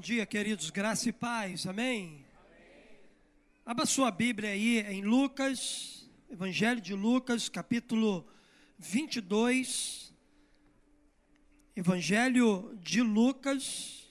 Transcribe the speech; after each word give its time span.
Bom 0.00 0.02
dia, 0.02 0.24
queridos, 0.24 0.70
graça 0.70 1.10
e 1.10 1.12
paz, 1.12 1.66
amém? 1.66 2.24
Abra 3.66 3.84
sua 3.84 4.10
Bíblia 4.10 4.48
aí 4.48 4.78
em 4.78 5.02
Lucas, 5.02 6.08
Evangelho 6.30 6.80
de 6.80 6.94
Lucas, 6.94 7.50
capítulo 7.50 8.26
22. 8.78 10.10
Evangelho 11.76 12.78
de 12.80 13.02
Lucas, 13.02 14.10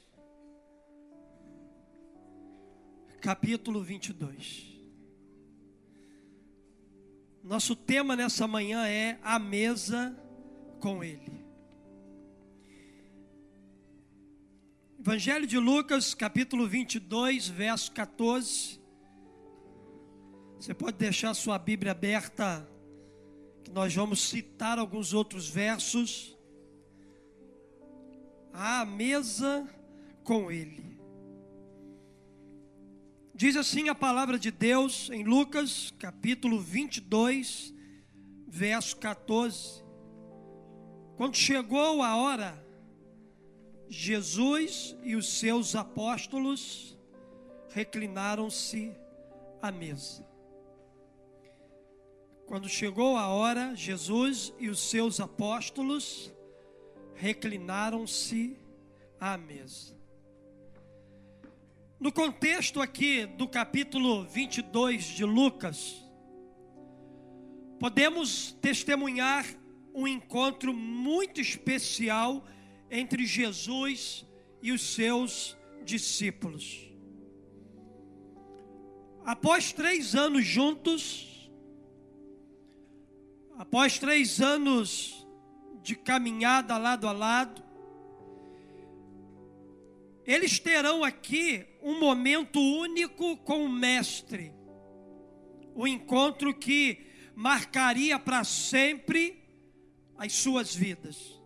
capítulo 3.20 3.82
22. 3.82 4.68
Nosso 7.44 7.76
tema 7.76 8.16
nessa 8.16 8.48
manhã 8.48 8.86
é 8.86 9.18
a 9.24 9.40
mesa 9.40 10.16
com 10.80 11.04
Ele. 11.04 11.49
Evangelho 15.02 15.48
de 15.48 15.58
Lucas, 15.58 16.14
capítulo 16.14 16.68
22, 16.68 17.48
verso 17.48 17.90
14. 17.94 18.82
Você 20.60 20.74
pode 20.74 20.98
deixar 20.98 21.34
sua 21.34 21.58
Bíblia 21.58 21.94
aberta, 21.94 22.70
que 23.64 23.72
nós 23.72 23.96
vamos 23.96 24.20
citar 24.20 24.78
alguns 24.78 25.14
outros 25.14 25.48
versos. 25.48 26.38
À 28.52 28.84
mesa 28.84 29.66
com 30.26 30.52
Ele. 30.52 31.00
Diz 33.34 33.56
assim 33.56 33.88
a 33.88 33.96
palavra 33.96 34.38
de 34.38 34.52
Deus 34.52 35.10
em 35.12 35.24
Lucas, 35.24 35.94
capítulo 35.98 36.60
22, 36.60 37.74
verso 38.46 38.98
14. 38.98 39.82
Quando 41.16 41.38
chegou 41.38 42.04
a 42.04 42.18
hora, 42.18 42.69
Jesus 43.90 44.96
e 45.02 45.16
os 45.16 45.40
seus 45.40 45.76
apóstolos 45.76 46.96
reclinaram-se 47.70 48.96
à 49.60 49.72
mesa. 49.72 50.24
Quando 52.46 52.70
chegou 52.70 53.18
a 53.18 53.28
hora, 53.28 53.76
Jesus 53.76 54.54
e 54.60 54.70
os 54.70 54.80
seus 54.80 55.20
apóstolos 55.20 56.32
reclinaram-se 57.16 58.56
à 59.20 59.36
mesa. 59.38 59.98
No 62.00 62.12
contexto 62.12 62.80
aqui 62.80 63.26
do 63.26 63.48
capítulo 63.48 64.24
22 64.24 65.04
de 65.04 65.26
Lucas, 65.26 65.96
podemos 67.80 68.52
testemunhar 68.62 69.46
um 69.94 70.08
encontro 70.08 70.74
muito 70.74 71.42
especial 71.42 72.46
entre 72.90 73.26
Jesus 73.26 74.26
e 74.62 74.72
os 74.72 74.82
seus 74.82 75.58
discípulos. 75.84 76.88
Após 79.24 79.72
três 79.72 80.16
anos 80.16 80.46
juntos, 80.46 81.50
após 83.58 84.00
três 84.00 84.42
anos 84.42 85.28
de 85.84 85.96
caminhada 85.96 86.78
lado 86.78 87.08
a 87.08 87.12
lado, 87.12 87.64
eles 90.26 90.60
terão 90.60 91.04
aqui 91.04 91.66
um 91.82 92.00
momento 92.00 92.60
único 92.60 93.38
com 93.38 93.66
o 93.66 93.70
Mestre, 93.70 94.54
o 95.74 95.84
um 95.84 95.88
encontro 95.88 96.54
que 96.54 97.06
marcaria 97.36 98.20
para 98.20 98.44
sempre 98.44 99.42
as 100.18 100.34
suas 100.34 100.76
vidas. 100.76 101.39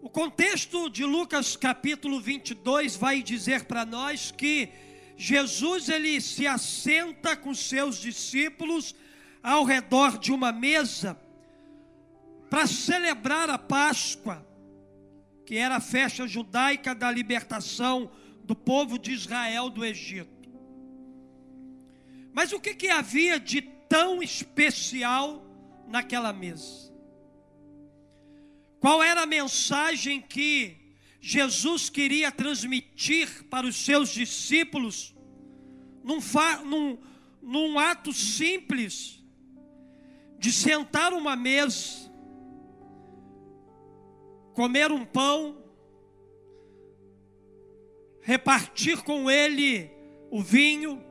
O 0.00 0.10
contexto 0.10 0.88
de 0.90 1.04
Lucas 1.04 1.56
capítulo 1.56 2.20
22 2.20 2.96
vai 2.96 3.22
dizer 3.22 3.64
para 3.64 3.84
nós 3.84 4.30
que 4.30 4.68
Jesus 5.16 5.88
ele 5.88 6.20
se 6.20 6.46
assenta 6.46 7.36
com 7.36 7.54
seus 7.54 7.98
discípulos 7.98 8.94
ao 9.42 9.64
redor 9.64 10.18
de 10.18 10.32
uma 10.32 10.52
mesa 10.52 11.18
para 12.50 12.66
celebrar 12.66 13.48
a 13.48 13.58
Páscoa, 13.58 14.46
que 15.44 15.56
era 15.56 15.76
a 15.76 15.80
festa 15.80 16.26
judaica 16.26 16.94
da 16.94 17.10
libertação 17.10 18.10
do 18.44 18.54
povo 18.54 18.98
de 18.98 19.12
Israel 19.12 19.70
do 19.70 19.84
Egito. 19.84 20.50
Mas 22.32 22.52
o 22.52 22.60
que, 22.60 22.74
que 22.74 22.88
havia 22.88 23.40
de 23.40 23.62
tão 23.62 24.22
especial 24.22 25.42
naquela 25.88 26.32
mesa? 26.32 26.95
Qual 28.80 29.02
era 29.02 29.22
a 29.22 29.26
mensagem 29.26 30.20
que 30.20 30.76
Jesus 31.20 31.90
queria 31.90 32.30
transmitir 32.30 33.44
para 33.50 33.66
os 33.66 33.76
seus 33.76 34.10
discípulos 34.10 35.14
num, 36.04 36.20
num, 36.64 36.98
num 37.42 37.78
ato 37.78 38.12
simples 38.12 39.20
de 40.38 40.52
sentar 40.52 41.12
uma 41.12 41.34
mesa, 41.34 42.12
comer 44.54 44.92
um 44.92 45.04
pão, 45.04 45.58
repartir 48.20 49.02
com 49.02 49.30
ele 49.30 49.90
o 50.30 50.42
vinho. 50.42 51.02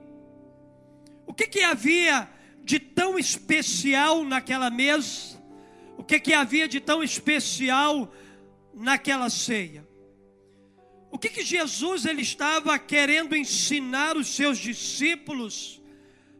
O 1.25 1.33
que, 1.33 1.47
que 1.47 1.61
havia 1.61 2.29
de 2.63 2.79
tão 2.79 3.17
especial 3.19 4.23
naquela 4.23 4.69
mesa? 4.69 5.41
O 5.97 6.03
que, 6.03 6.19
que 6.19 6.33
havia 6.33 6.67
de 6.67 6.79
tão 6.79 7.03
especial 7.03 8.11
naquela 8.73 9.29
ceia? 9.29 9.87
O 11.09 11.17
que, 11.17 11.29
que 11.29 11.45
Jesus 11.45 12.05
ele 12.05 12.21
estava 12.21 12.77
querendo 12.77 13.35
ensinar 13.35 14.17
os 14.17 14.27
seus 14.27 14.57
discípulos 14.57 15.81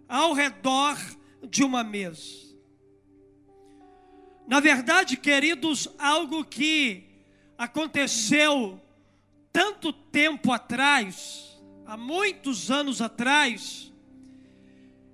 ao 0.08 0.34
redor 0.34 0.98
de 1.50 1.64
uma 1.64 1.84
mesa? 1.84 2.46
Na 4.46 4.60
verdade, 4.60 5.16
queridos, 5.16 5.88
algo 5.98 6.44
que 6.44 7.06
aconteceu 7.58 8.80
tanto 9.52 9.94
tempo 9.94 10.52
atrás, 10.52 11.58
há 11.86 11.96
muitos 11.96 12.70
anos 12.70 13.02
atrás, 13.02 13.92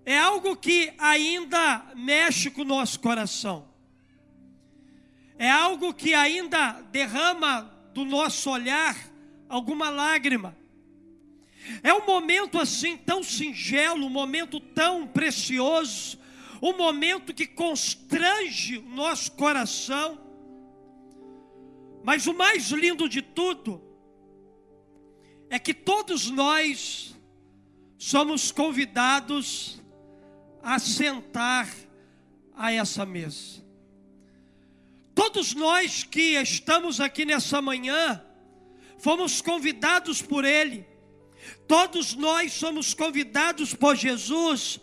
é 0.03 0.17
algo 0.17 0.57
que 0.57 0.91
ainda 0.97 1.85
mexe 1.95 2.49
com 2.49 2.63
o 2.63 2.65
nosso 2.65 2.99
coração 2.99 3.70
é 5.41 5.49
algo 5.49 5.91
que 5.91 6.13
ainda 6.13 6.73
derrama 6.91 7.63
do 7.95 8.05
nosso 8.05 8.47
olhar 8.47 8.95
alguma 9.49 9.89
lágrima. 9.89 10.55
É 11.81 11.91
um 11.91 12.05
momento 12.05 12.59
assim 12.59 12.95
tão 12.95 13.23
singelo, 13.23 14.05
um 14.05 14.09
momento 14.09 14.59
tão 14.59 15.07
precioso, 15.07 16.19
um 16.61 16.77
momento 16.77 17.33
que 17.33 17.47
constrange 17.47 18.77
o 18.77 18.89
nosso 18.89 19.31
coração. 19.31 20.21
Mas 22.03 22.27
o 22.27 22.35
mais 22.35 22.69
lindo 22.69 23.09
de 23.09 23.23
tudo 23.23 23.81
é 25.49 25.57
que 25.57 25.73
todos 25.73 26.29
nós 26.29 27.15
somos 27.97 28.51
convidados 28.51 29.81
a 30.61 30.77
sentar 30.77 31.67
a 32.53 32.71
essa 32.71 33.07
mesa. 33.07 33.60
Todos 35.13 35.53
nós 35.53 36.03
que 36.03 36.39
estamos 36.41 36.99
aqui 36.99 37.25
nessa 37.25 37.61
manhã, 37.61 38.23
fomos 38.97 39.41
convidados 39.41 40.21
por 40.21 40.45
Ele, 40.45 40.85
todos 41.67 42.13
nós 42.15 42.53
somos 42.53 42.93
convidados 42.93 43.73
por 43.73 43.95
Jesus 43.95 44.79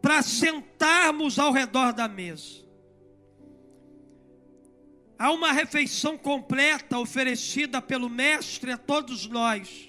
para 0.00 0.22
sentarmos 0.22 1.38
ao 1.38 1.52
redor 1.52 1.92
da 1.92 2.06
mesa. 2.06 2.64
Há 5.18 5.32
uma 5.32 5.50
refeição 5.50 6.16
completa 6.18 6.98
oferecida 6.98 7.80
pelo 7.80 8.08
Mestre 8.08 8.70
a 8.70 8.76
todos 8.78 9.26
nós. 9.26 9.88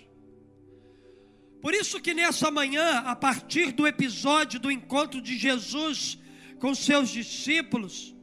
Por 1.61 1.73
isso 1.73 1.99
que 1.99 2.13
nessa 2.13 2.49
manhã, 2.49 2.99
a 2.99 3.15
partir 3.15 3.73
do 3.73 3.85
episódio 3.85 4.59
do 4.59 4.71
encontro 4.71 5.21
de 5.21 5.37
Jesus 5.37 6.17
com 6.59 6.73
seus 6.73 7.09
discípulos, 7.09 8.15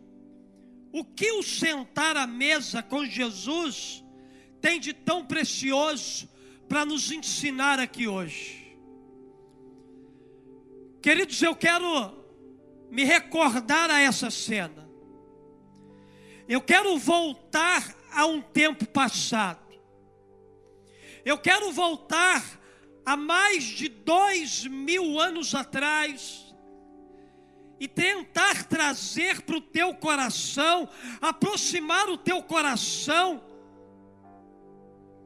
o 0.94 1.05
que 1.05 1.32
o 1.32 1.43
sentar 1.43 2.17
à 2.17 2.25
mesa 2.25 2.81
com 2.81 3.05
Jesus 3.05 4.05
tem 4.61 4.79
de 4.79 4.93
tão 4.93 5.26
precioso 5.26 6.31
para 6.69 6.87
nos 6.87 7.11
ensinar 7.11 7.81
aqui 7.81 8.06
hoje? 8.06 8.79
Queridos, 11.02 11.43
eu 11.43 11.56
quero 11.56 11.85
me 12.93 13.02
recordar 13.02 13.91
a 13.91 13.99
essa 13.99 14.31
cena. 14.31 14.88
Eu 16.49 16.61
quero 16.61 16.96
voltar 16.96 17.93
a 18.12 18.25
um 18.26 18.41
tempo 18.41 18.87
passado. 18.87 19.75
Eu 21.25 21.37
quero 21.38 21.73
voltar 21.73 22.61
a 23.05 23.17
mais 23.17 23.64
de 23.64 23.88
dois 23.88 24.64
mil 24.64 25.19
anos 25.19 25.56
atrás 25.56 26.44
e 27.79 27.88
tentar 27.88 28.65
trazer 28.65 29.43
para 29.43 29.56
o 29.56 29.61
teu 29.61 29.94
coração, 29.94 30.88
aproximar 31.21 32.09
o 32.09 32.17
teu 32.17 32.43
coração 32.43 33.43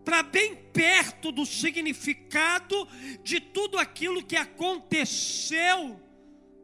para 0.05 0.23
bem 0.23 0.57
perto 0.73 1.31
do 1.31 1.45
significado 1.45 2.89
de 3.23 3.41
tudo 3.41 3.77
aquilo 3.77 4.25
que 4.25 4.37
aconteceu 4.37 6.01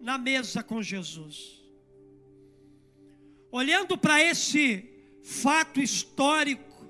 na 0.01 0.17
mesa 0.17 0.63
com 0.63 0.83
Jesus. 0.83 1.63
Olhando 3.53 3.99
para 3.99 4.23
esse 4.23 4.91
fato 5.23 5.79
histórico, 5.79 6.89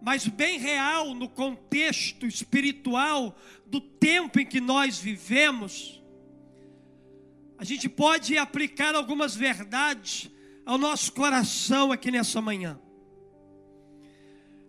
mas 0.00 0.28
bem 0.28 0.58
real 0.58 1.14
no 1.14 1.28
contexto 1.28 2.26
espiritual 2.26 3.36
do 3.66 3.80
tempo 3.80 4.38
em 4.38 4.46
que 4.46 4.60
nós 4.60 4.98
vivemos, 4.98 6.00
a 7.64 7.66
gente 7.66 7.88
pode 7.88 8.36
aplicar 8.36 8.94
algumas 8.94 9.34
verdades 9.34 10.30
ao 10.66 10.76
nosso 10.76 11.10
coração 11.14 11.90
aqui 11.90 12.10
nessa 12.10 12.38
manhã. 12.38 12.78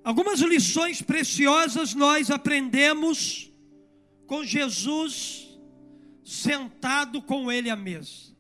Algumas 0.02 0.40
lições 0.40 1.02
preciosas 1.02 1.94
nós 1.94 2.32
aprendemos 2.32 3.52
com 4.26 4.46
Jesus 4.46 5.46
sentado 6.24 7.22
com 7.22 7.52
ele 7.52 7.70
à 7.70 7.76
mesa. 7.76 8.34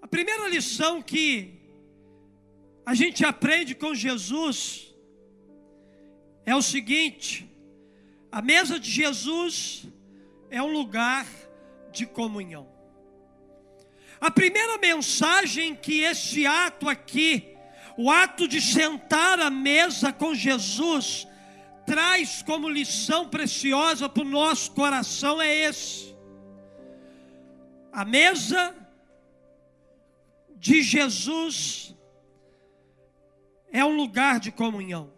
A 0.00 0.08
primeira 0.08 0.48
lição 0.48 1.02
que 1.02 1.60
a 2.86 2.94
gente 2.94 3.22
aprende 3.22 3.74
com 3.74 3.94
Jesus 3.94 4.94
é 6.46 6.56
o 6.56 6.62
seguinte: 6.62 7.46
a 8.32 8.40
mesa 8.40 8.80
de 8.80 8.90
Jesus 8.90 9.86
é 10.48 10.62
um 10.62 10.72
lugar 10.72 11.26
de 11.92 12.06
comunhão. 12.06 12.77
A 14.20 14.30
primeira 14.30 14.78
mensagem 14.78 15.74
que 15.74 16.00
este 16.00 16.44
ato 16.44 16.88
aqui, 16.88 17.56
o 17.96 18.10
ato 18.10 18.48
de 18.48 18.60
sentar 18.60 19.38
à 19.38 19.48
mesa 19.48 20.12
com 20.12 20.34
Jesus, 20.34 21.26
traz 21.86 22.42
como 22.42 22.68
lição 22.68 23.28
preciosa 23.28 24.08
para 24.08 24.22
o 24.22 24.28
nosso 24.28 24.72
coração 24.72 25.40
é 25.40 25.54
esse. 25.54 26.14
A 27.92 28.04
mesa 28.04 28.76
de 30.56 30.82
Jesus 30.82 31.96
é 33.72 33.84
um 33.84 33.96
lugar 33.96 34.40
de 34.40 34.50
comunhão. 34.50 35.12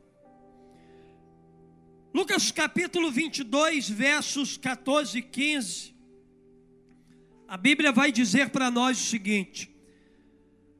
Lucas 2.12 2.50
capítulo 2.50 3.10
22, 3.10 3.88
versos 3.88 4.56
14 4.56 5.18
e 5.18 5.22
15. 5.22 5.99
A 7.50 7.56
Bíblia 7.56 7.90
vai 7.90 8.12
dizer 8.12 8.50
para 8.50 8.70
nós 8.70 8.96
o 8.96 9.04
seguinte: 9.06 9.68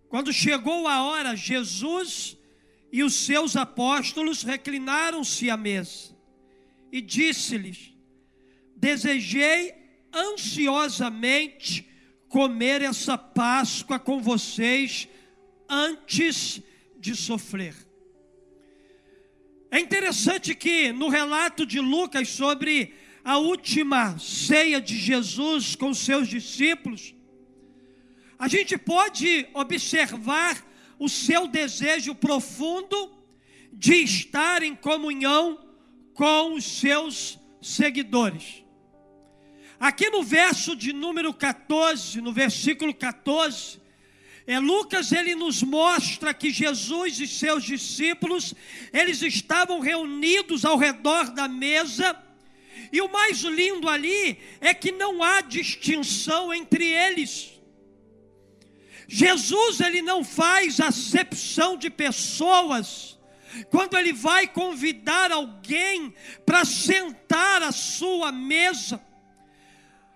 Quando 0.09 0.33
chegou 0.33 0.87
a 0.87 1.03
hora, 1.03 1.35
Jesus 1.35 2.39
e 2.93 3.03
os 3.03 3.13
seus 3.13 3.57
apóstolos 3.57 4.45
reclinaram-se 4.45 5.51
à 5.51 5.57
mesa 5.57 6.17
e 6.93 7.01
disse-lhes: 7.01 7.93
Desejei 8.77 9.75
ansiosamente 10.15 11.89
comer 12.29 12.83
essa 12.83 13.19
Páscoa 13.19 13.99
com 13.99 14.23
vocês 14.23 15.09
antes 15.69 16.63
de 17.01 17.17
sofrer. 17.17 17.75
É 19.73 19.81
interessante 19.81 20.55
que 20.55 20.93
no 20.93 21.09
relato 21.09 21.67
de 21.67 21.81
Lucas 21.81 22.29
sobre 22.29 22.95
a 23.31 23.39
última 23.39 24.19
ceia 24.19 24.81
de 24.81 24.99
Jesus 24.99 25.77
com 25.77 25.95
seus 25.95 26.27
discípulos, 26.27 27.15
a 28.37 28.49
gente 28.49 28.77
pode 28.77 29.47
observar 29.55 30.67
o 30.99 31.09
seu 31.09 31.47
desejo 31.47 32.13
profundo 32.13 33.13
de 33.73 33.95
estar 34.03 34.65
em 34.65 34.75
comunhão 34.75 35.65
com 36.13 36.55
os 36.55 36.65
seus 36.65 37.39
seguidores. 37.63 38.65
Aqui 39.79 40.11
no 40.11 40.25
verso 40.25 40.75
de 40.75 40.93
número 40.93 41.33
14, 41.33 42.21
no 42.21 42.33
versículo 42.33 42.93
14, 42.93 43.81
é, 44.45 44.59
Lucas 44.59 45.13
ele 45.13 45.37
nos 45.37 45.63
mostra 45.63 46.35
que 46.35 46.51
Jesus 46.51 47.21
e 47.21 47.29
seus 47.29 47.63
discípulos 47.63 48.55
eles 48.93 49.23
estavam 49.23 49.79
reunidos 49.79 50.65
ao 50.65 50.77
redor 50.77 51.31
da 51.31 51.47
mesa 51.47 52.29
e 52.93 53.01
o 53.01 53.11
mais 53.11 53.39
lindo 53.41 53.89
ali 53.89 54.39
é 54.61 54.73
que 54.75 54.93
não 54.93 55.23
há 55.23 55.41
distinção 55.41 56.53
entre 56.53 56.85
eles. 56.85 57.53
Jesus 59.07 59.81
ele 59.81 60.03
não 60.03 60.25
faz 60.25 60.81
acepção 60.81 61.77
de 61.77 61.91
pessoas 61.91 63.19
quando 63.71 63.99
ele 63.99 64.13
vai 64.13 64.47
convidar 64.47 65.33
alguém 65.33 66.15
para 66.47 66.65
sentar 66.65 67.63
à 67.63 67.73
sua 67.73 68.31
mesa. 68.31 69.05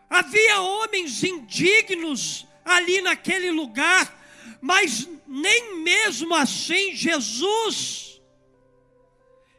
Havia 0.08 0.60
homens 0.60 1.24
indignos 1.24 2.46
ali 2.64 3.00
naquele 3.00 3.50
lugar, 3.50 4.22
mas 4.60 5.08
nem 5.26 5.82
mesmo 5.82 6.34
assim 6.34 6.94
Jesus, 6.94 8.20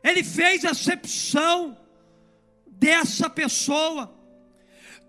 ele 0.02 0.24
fez 0.24 0.64
acepção 0.64 1.78
dessa 2.86 3.28
pessoa. 3.28 4.16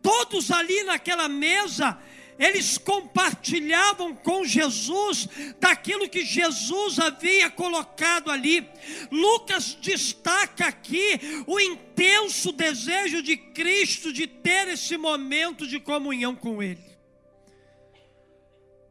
Todos 0.00 0.50
ali 0.50 0.82
naquela 0.84 1.28
mesa, 1.28 1.98
eles 2.38 2.78
compartilhavam 2.78 4.14
com 4.14 4.46
Jesus 4.46 5.28
daquilo 5.60 6.08
que 6.08 6.24
Jesus 6.24 6.98
havia 6.98 7.50
colocado 7.50 8.30
ali. 8.30 8.66
Lucas 9.10 9.74
destaca 9.74 10.66
aqui 10.66 11.20
o 11.46 11.60
intenso 11.60 12.50
desejo 12.50 13.20
de 13.20 13.36
Cristo 13.36 14.10
de 14.10 14.26
ter 14.26 14.68
esse 14.68 14.96
momento 14.96 15.66
de 15.66 15.78
comunhão 15.78 16.34
com 16.34 16.62
Ele. 16.62 16.96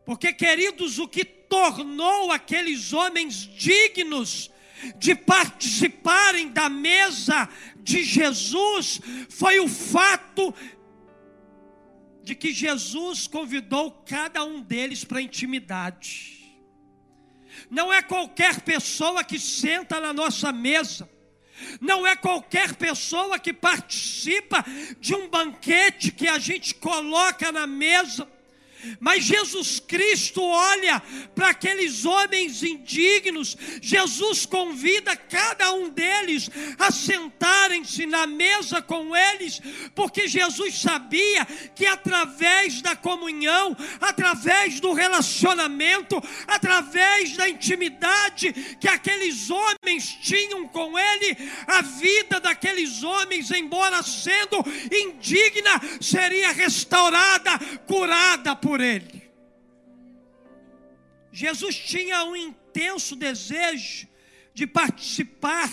Porque, 0.05 0.31
queridos, 0.31 0.99
o 0.99 1.07
que 1.07 1.25
tornou 1.25 2.31
aqueles 2.31 2.93
homens 2.93 3.33
dignos 3.33 4.51
de 4.97 5.15
participarem 5.15 6.49
da 6.49 6.69
mesa 6.69 7.49
de 7.85 8.03
Jesus 8.03 8.99
foi 9.29 9.59
o 9.59 9.67
fato 9.67 10.51
de 12.23 12.33
que 12.33 12.51
Jesus 12.51 13.27
convidou 13.27 13.91
cada 13.91 14.43
um 14.43 14.59
deles 14.59 15.03
para 15.03 15.21
intimidade. 15.21 16.57
Não 17.69 17.93
é 17.93 18.01
qualquer 18.01 18.61
pessoa 18.61 19.23
que 19.23 19.37
senta 19.37 19.99
na 19.99 20.11
nossa 20.11 20.51
mesa. 20.51 21.07
Não 21.79 22.05
é 22.05 22.15
qualquer 22.15 22.73
pessoa 22.73 23.37
que 23.37 23.53
participa 23.53 24.65
de 24.99 25.13
um 25.13 25.29
banquete 25.29 26.11
que 26.11 26.27
a 26.27 26.39
gente 26.39 26.73
coloca 26.73 27.51
na 27.51 27.67
mesa. 27.67 28.27
Mas 28.99 29.23
Jesus 29.23 29.79
Cristo 29.79 30.41
olha 30.43 31.01
para 31.33 31.49
aqueles 31.49 32.05
homens 32.05 32.63
indignos, 32.63 33.57
Jesus 33.81 34.45
convida 34.45 35.15
cada 35.15 35.73
um 35.73 35.89
deles 35.89 36.49
a 36.77 36.91
sentarem-se 36.91 38.05
na 38.05 38.27
mesa 38.27 38.81
com 38.81 39.15
eles, 39.15 39.61
porque 39.93 40.27
Jesus 40.27 40.75
sabia 40.75 41.45
que 41.75 41.85
através 41.85 42.81
da 42.81 42.95
comunhão, 42.95 43.75
através 44.01 44.79
do 44.79 44.93
relacionamento, 44.93 46.21
através 46.47 47.35
da 47.35 47.49
intimidade 47.49 48.53
que 48.79 48.87
aqueles 48.87 49.49
homens 49.49 50.05
tinham 50.21 50.67
com 50.67 50.97
ele, 50.97 51.37
a 51.67 51.81
vida 51.81 52.39
daqueles 52.39 53.03
homens, 53.03 53.51
embora 53.51 54.01
sendo 54.03 54.57
indigna, 54.91 55.81
seria 56.01 56.51
restaurada, 56.51 57.57
curada 57.87 58.55
por 58.55 58.74
por 58.75 58.81
ele. 58.81 59.23
Jesus 61.31 61.77
tinha 61.77 62.25
um 62.25 62.35
intenso 62.35 63.15
desejo 63.15 64.05
de 64.53 64.67
participar 64.67 65.71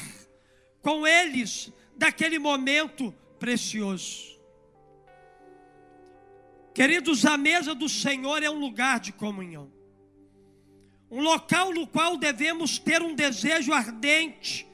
com 0.80 1.04
eles 1.04 1.72
daquele 1.96 2.38
momento 2.38 3.12
precioso. 3.40 4.40
Queridos, 6.72 7.26
a 7.26 7.36
mesa 7.36 7.74
do 7.74 7.88
Senhor 7.88 8.40
é 8.40 8.48
um 8.48 8.60
lugar 8.60 9.00
de 9.00 9.12
comunhão, 9.12 9.72
um 11.10 11.22
local 11.22 11.74
no 11.74 11.88
qual 11.88 12.16
devemos 12.16 12.78
ter 12.78 13.02
um 13.02 13.16
desejo 13.16 13.72
ardente 13.72 14.64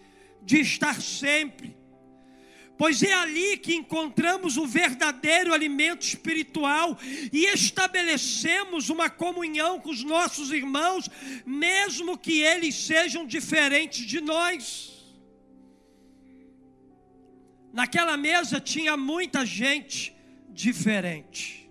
de 0.42 0.60
estar 0.60 1.00
sempre, 1.00 1.77
pois 2.78 3.02
é 3.02 3.12
ali 3.12 3.56
que 3.56 3.74
encontramos 3.74 4.56
o 4.56 4.64
verdadeiro 4.64 5.52
alimento 5.52 6.02
espiritual 6.02 6.96
e 7.32 7.44
estabelecemos 7.46 8.88
uma 8.88 9.10
comunhão 9.10 9.80
com 9.80 9.90
os 9.90 10.04
nossos 10.04 10.52
irmãos, 10.52 11.10
mesmo 11.44 12.16
que 12.16 12.40
eles 12.40 12.76
sejam 12.76 13.26
diferentes 13.26 14.06
de 14.06 14.20
nós. 14.20 14.96
Naquela 17.72 18.16
mesa 18.16 18.60
tinha 18.60 18.96
muita 18.96 19.44
gente 19.44 20.16
diferente. 20.50 21.68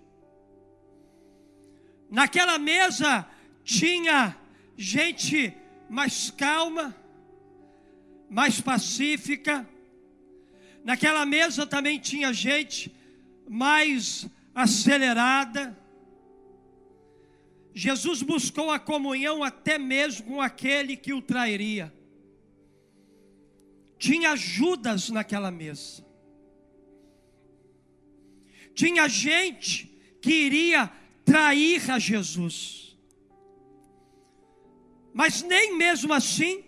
Naquela 2.10 2.58
mesa 2.58 3.26
tinha 3.64 4.36
gente 4.76 5.54
mais 5.88 6.30
calma, 6.30 6.94
mais 8.28 8.60
pacífica. 8.60 9.66
Naquela 10.88 11.26
mesa 11.26 11.66
também 11.66 12.00
tinha 12.00 12.32
gente 12.32 12.90
mais 13.46 14.26
acelerada. 14.54 15.78
Jesus 17.74 18.22
buscou 18.22 18.70
a 18.70 18.78
comunhão 18.78 19.44
até 19.44 19.76
mesmo 19.76 20.24
com 20.24 20.40
aquele 20.40 20.96
que 20.96 21.12
o 21.12 21.20
trairia. 21.20 21.92
Tinha 23.98 24.34
Judas 24.34 25.10
naquela 25.10 25.50
mesa. 25.50 26.02
Tinha 28.74 29.06
gente 29.08 29.94
que 30.22 30.32
iria 30.32 30.90
trair 31.22 31.90
a 31.90 31.98
Jesus. 31.98 32.98
Mas 35.12 35.42
nem 35.42 35.76
mesmo 35.76 36.14
assim, 36.14 36.64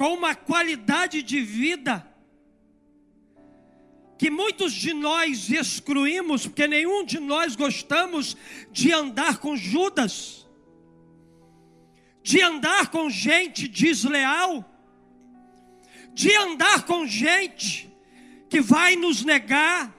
com 0.00 0.14
uma 0.14 0.34
qualidade 0.34 1.22
de 1.22 1.42
vida 1.42 2.10
que 4.16 4.30
muitos 4.30 4.72
de 4.72 4.94
nós 4.94 5.50
excluímos, 5.50 6.46
porque 6.46 6.66
nenhum 6.66 7.04
de 7.04 7.20
nós 7.20 7.54
gostamos 7.54 8.34
de 8.72 8.90
andar 8.94 9.36
com 9.40 9.54
Judas, 9.54 10.48
de 12.22 12.40
andar 12.40 12.90
com 12.90 13.10
gente 13.10 13.68
desleal, 13.68 14.64
de 16.14 16.34
andar 16.34 16.86
com 16.86 17.06
gente 17.06 17.94
que 18.48 18.62
vai 18.62 18.96
nos 18.96 19.22
negar. 19.22 19.94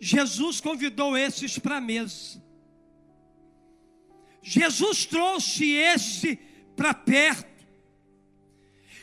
Jesus 0.00 0.62
convidou 0.62 1.14
esses 1.14 1.58
para 1.58 1.76
a 1.76 1.80
mesa. 1.82 2.42
Jesus 4.40 5.04
trouxe 5.04 5.72
esse 5.72 6.36
para 6.74 6.94
perto. 6.94 7.55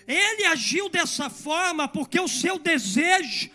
Ele 0.07 0.45
agiu 0.45 0.89
dessa 0.89 1.29
forma 1.29 1.87
porque 1.87 2.19
o 2.19 2.27
seu 2.27 2.59
desejo 2.59 3.49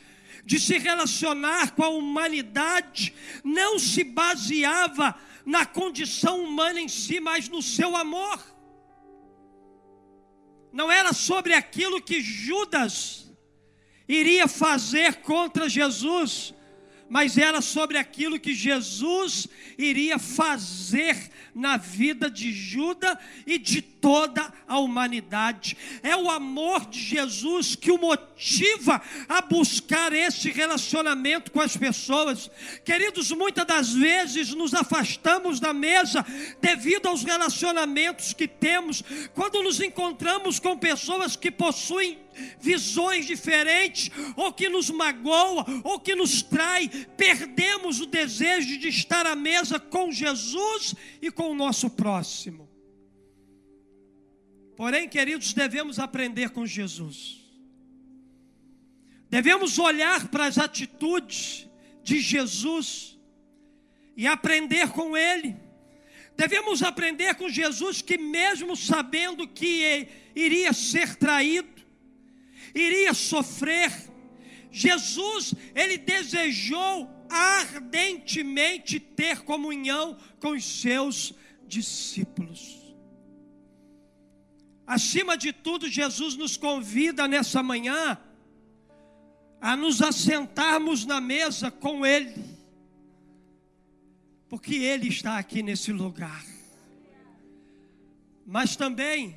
de 0.44 0.58
se 0.58 0.78
relacionar 0.78 1.72
com 1.72 1.82
a 1.82 1.88
humanidade 1.90 3.14
não 3.44 3.78
se 3.78 4.02
baseava 4.02 5.14
na 5.44 5.66
condição 5.66 6.42
humana 6.42 6.80
em 6.80 6.88
si, 6.88 7.20
mas 7.20 7.48
no 7.48 7.60
seu 7.62 7.94
amor. 7.94 8.42
Não 10.72 10.90
era 10.90 11.12
sobre 11.12 11.54
aquilo 11.54 12.00
que 12.00 12.20
Judas 12.20 13.30
iria 14.08 14.48
fazer 14.48 15.16
contra 15.16 15.68
Jesus, 15.68 16.54
mas 17.08 17.38
era 17.38 17.60
sobre 17.60 17.98
aquilo 17.98 18.38
que 18.38 18.54
Jesus 18.54 19.48
iria 19.76 20.18
fazer 20.18 21.30
na 21.54 21.76
vida 21.76 22.30
de 22.30 22.52
Judas 22.52 23.16
e 23.46 23.58
de 23.58 23.82
toda 23.82 24.52
a 24.66 24.78
humanidade. 24.78 25.76
É 26.02 26.16
o 26.16 26.30
amor 26.30 26.86
de 26.86 27.00
Jesus 27.00 27.74
que 27.74 27.90
o 27.90 27.98
motiva 27.98 29.02
a 29.28 29.42
buscar 29.42 30.12
esse 30.12 30.50
relacionamento 30.50 31.50
com 31.50 31.60
as 31.60 31.76
pessoas. 31.76 32.50
Queridos, 32.84 33.32
muitas 33.32 33.66
das 33.66 33.92
vezes 33.92 34.54
nos 34.54 34.74
afastamos 34.74 35.58
da 35.58 35.72
mesa 35.72 36.24
devido 36.60 37.06
aos 37.06 37.24
relacionamentos 37.24 38.32
que 38.32 38.46
temos, 38.46 39.02
quando 39.34 39.62
nos 39.62 39.80
encontramos 39.80 40.60
com 40.60 40.78
pessoas 40.78 41.34
que 41.34 41.50
possuem 41.50 42.18
visões 42.60 43.26
diferentes, 43.26 44.10
ou 44.36 44.52
que 44.52 44.68
nos 44.68 44.90
magoa, 44.90 45.64
ou 45.84 46.00
que 46.00 46.14
nos 46.14 46.42
trai, 46.42 46.88
perdemos 47.16 48.00
o 48.00 48.06
desejo 48.06 48.78
de 48.78 48.88
estar 48.88 49.26
à 49.26 49.34
mesa 49.34 49.78
com 49.78 50.10
Jesus 50.10 50.94
e 51.20 51.30
com 51.30 51.50
o 51.50 51.54
nosso 51.54 51.90
próximo. 51.90 52.68
Porém, 54.76 55.08
queridos, 55.08 55.52
devemos 55.52 55.98
aprender 55.98 56.50
com 56.50 56.64
Jesus. 56.64 57.38
Devemos 59.28 59.78
olhar 59.78 60.28
para 60.28 60.46
as 60.46 60.56
atitudes 60.56 61.68
de 62.02 62.20
Jesus 62.20 63.18
e 64.16 64.26
aprender 64.26 64.88
com 64.90 65.16
Ele. 65.16 65.56
Devemos 66.36 66.82
aprender 66.82 67.34
com 67.34 67.48
Jesus 67.48 68.00
que, 68.00 68.16
mesmo 68.16 68.76
sabendo 68.76 69.46
que 69.46 70.08
iria 70.34 70.72
ser 70.72 71.16
traído, 71.16 71.77
iria 72.74 73.14
sofrer. 73.14 73.92
Jesus, 74.70 75.54
ele 75.74 75.98
desejou 75.98 77.08
ardentemente 77.28 78.98
ter 78.98 79.40
comunhão 79.42 80.16
com 80.40 80.50
os 80.50 80.64
seus 80.64 81.34
discípulos. 81.66 82.78
Acima 84.86 85.36
de 85.36 85.52
tudo, 85.52 85.88
Jesus 85.88 86.34
nos 86.34 86.56
convida 86.56 87.28
nessa 87.28 87.62
manhã 87.62 88.18
a 89.60 89.76
nos 89.76 90.00
assentarmos 90.00 91.04
na 91.04 91.20
mesa 91.20 91.70
com 91.70 92.06
Ele, 92.06 92.42
porque 94.48 94.76
Ele 94.76 95.08
está 95.08 95.38
aqui 95.38 95.62
nesse 95.62 95.92
lugar. 95.92 96.44
Mas 98.46 98.76
também 98.76 99.36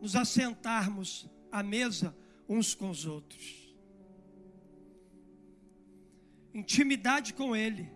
nos 0.00 0.16
assentarmos 0.16 1.28
à 1.52 1.62
mesa 1.62 2.16
uns 2.48 2.74
com 2.74 2.90
os 2.90 3.04
outros. 3.04 3.76
Intimidade 6.52 7.34
com 7.34 7.54
Ele, 7.54 7.92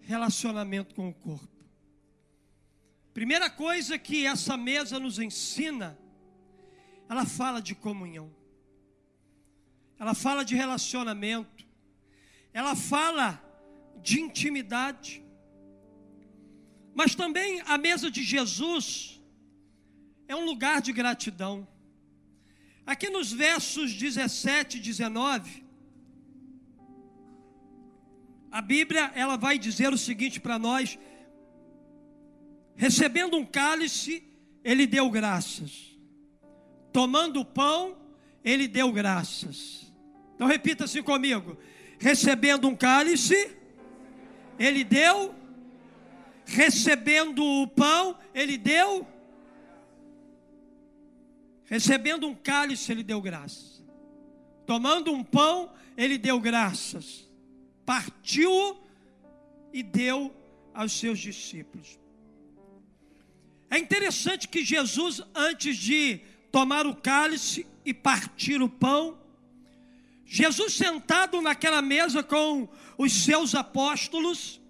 relacionamento 0.00 0.94
com 0.94 1.08
o 1.08 1.14
corpo. 1.14 1.48
Primeira 3.12 3.50
coisa 3.50 3.98
que 3.98 4.26
essa 4.26 4.56
mesa 4.56 5.00
nos 5.00 5.18
ensina, 5.18 5.98
ela 7.08 7.26
fala 7.26 7.60
de 7.60 7.74
comunhão, 7.74 8.32
ela 9.98 10.14
fala 10.14 10.44
de 10.44 10.54
relacionamento, 10.54 11.66
ela 12.52 12.76
fala 12.76 13.42
de 14.00 14.20
intimidade, 14.20 15.24
mas 16.94 17.14
também 17.14 17.60
a 17.66 17.76
mesa 17.76 18.10
de 18.10 18.22
Jesus 18.22 19.19
é 20.30 20.36
um 20.36 20.44
lugar 20.44 20.80
de 20.80 20.92
gratidão. 20.92 21.66
Aqui 22.86 23.10
nos 23.10 23.32
versos 23.32 23.92
17 23.92 24.76
e 24.76 24.80
19, 24.80 25.64
a 28.48 28.62
Bíblia 28.62 29.10
ela 29.16 29.36
vai 29.36 29.58
dizer 29.58 29.92
o 29.92 29.98
seguinte 29.98 30.38
para 30.38 30.56
nós: 30.56 30.96
recebendo 32.76 33.36
um 33.36 33.44
cálice, 33.44 34.22
ele 34.62 34.86
deu 34.86 35.10
graças. 35.10 35.98
Tomando 36.92 37.40
o 37.40 37.44
pão, 37.44 37.98
ele 38.44 38.68
deu 38.68 38.92
graças. 38.92 39.92
Então 40.36 40.46
repita 40.46 40.84
assim 40.84 41.02
comigo: 41.02 41.58
recebendo 41.98 42.68
um 42.68 42.76
cálice, 42.76 43.56
ele 44.56 44.84
deu. 44.84 45.34
Recebendo 46.44 47.44
o 47.44 47.66
pão, 47.66 48.16
ele 48.32 48.56
deu 48.56 49.06
Recebendo 51.70 52.26
um 52.26 52.34
cálice, 52.34 52.90
ele 52.90 53.04
deu 53.04 53.22
graça. 53.22 53.80
Tomando 54.66 55.12
um 55.12 55.22
pão, 55.22 55.72
ele 55.96 56.18
deu 56.18 56.40
graças. 56.40 57.30
Partiu 57.86 58.76
e 59.72 59.80
deu 59.80 60.34
aos 60.74 60.92
seus 60.92 61.20
discípulos. 61.20 61.96
É 63.70 63.78
interessante 63.78 64.48
que 64.48 64.64
Jesus, 64.64 65.22
antes 65.32 65.76
de 65.76 66.20
tomar 66.50 66.88
o 66.88 66.96
cálice 66.96 67.64
e 67.84 67.94
partir 67.94 68.60
o 68.60 68.68
pão, 68.68 69.16
Jesus 70.26 70.74
sentado 70.74 71.40
naquela 71.40 71.80
mesa 71.80 72.20
com 72.20 72.68
os 72.98 73.12
seus 73.12 73.54
apóstolos, 73.54 74.60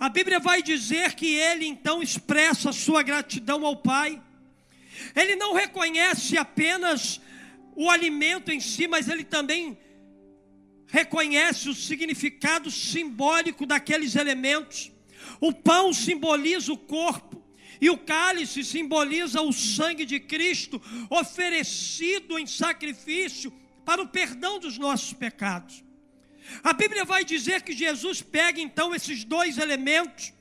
a 0.00 0.08
Bíblia 0.08 0.40
vai 0.40 0.64
dizer 0.64 1.14
que 1.14 1.32
ele 1.32 1.64
então 1.64 2.02
expressa 2.02 2.72
sua 2.72 3.04
gratidão 3.04 3.64
ao 3.64 3.76
Pai 3.76 4.20
ele 5.14 5.36
não 5.36 5.54
reconhece 5.54 6.36
apenas 6.36 7.20
o 7.74 7.88
alimento 7.88 8.50
em 8.50 8.60
si, 8.60 8.86
mas 8.86 9.08
ele 9.08 9.24
também 9.24 9.78
reconhece 10.86 11.68
o 11.68 11.74
significado 11.74 12.70
simbólico 12.70 13.64
daqueles 13.64 14.16
elementos. 14.16 14.90
O 15.40 15.52
pão 15.52 15.92
simboliza 15.92 16.72
o 16.72 16.76
corpo, 16.76 17.40
e 17.80 17.88
o 17.88 17.96
cálice 17.96 18.62
simboliza 18.62 19.40
o 19.40 19.52
sangue 19.52 20.04
de 20.04 20.20
Cristo 20.20 20.80
oferecido 21.08 22.38
em 22.38 22.46
sacrifício 22.46 23.50
para 23.84 24.02
o 24.02 24.08
perdão 24.08 24.58
dos 24.58 24.76
nossos 24.76 25.14
pecados. 25.14 25.82
A 26.62 26.72
Bíblia 26.72 27.04
vai 27.04 27.24
dizer 27.24 27.62
que 27.62 27.72
Jesus 27.72 28.20
pega 28.20 28.60
então 28.60 28.94
esses 28.94 29.24
dois 29.24 29.56
elementos 29.56 30.32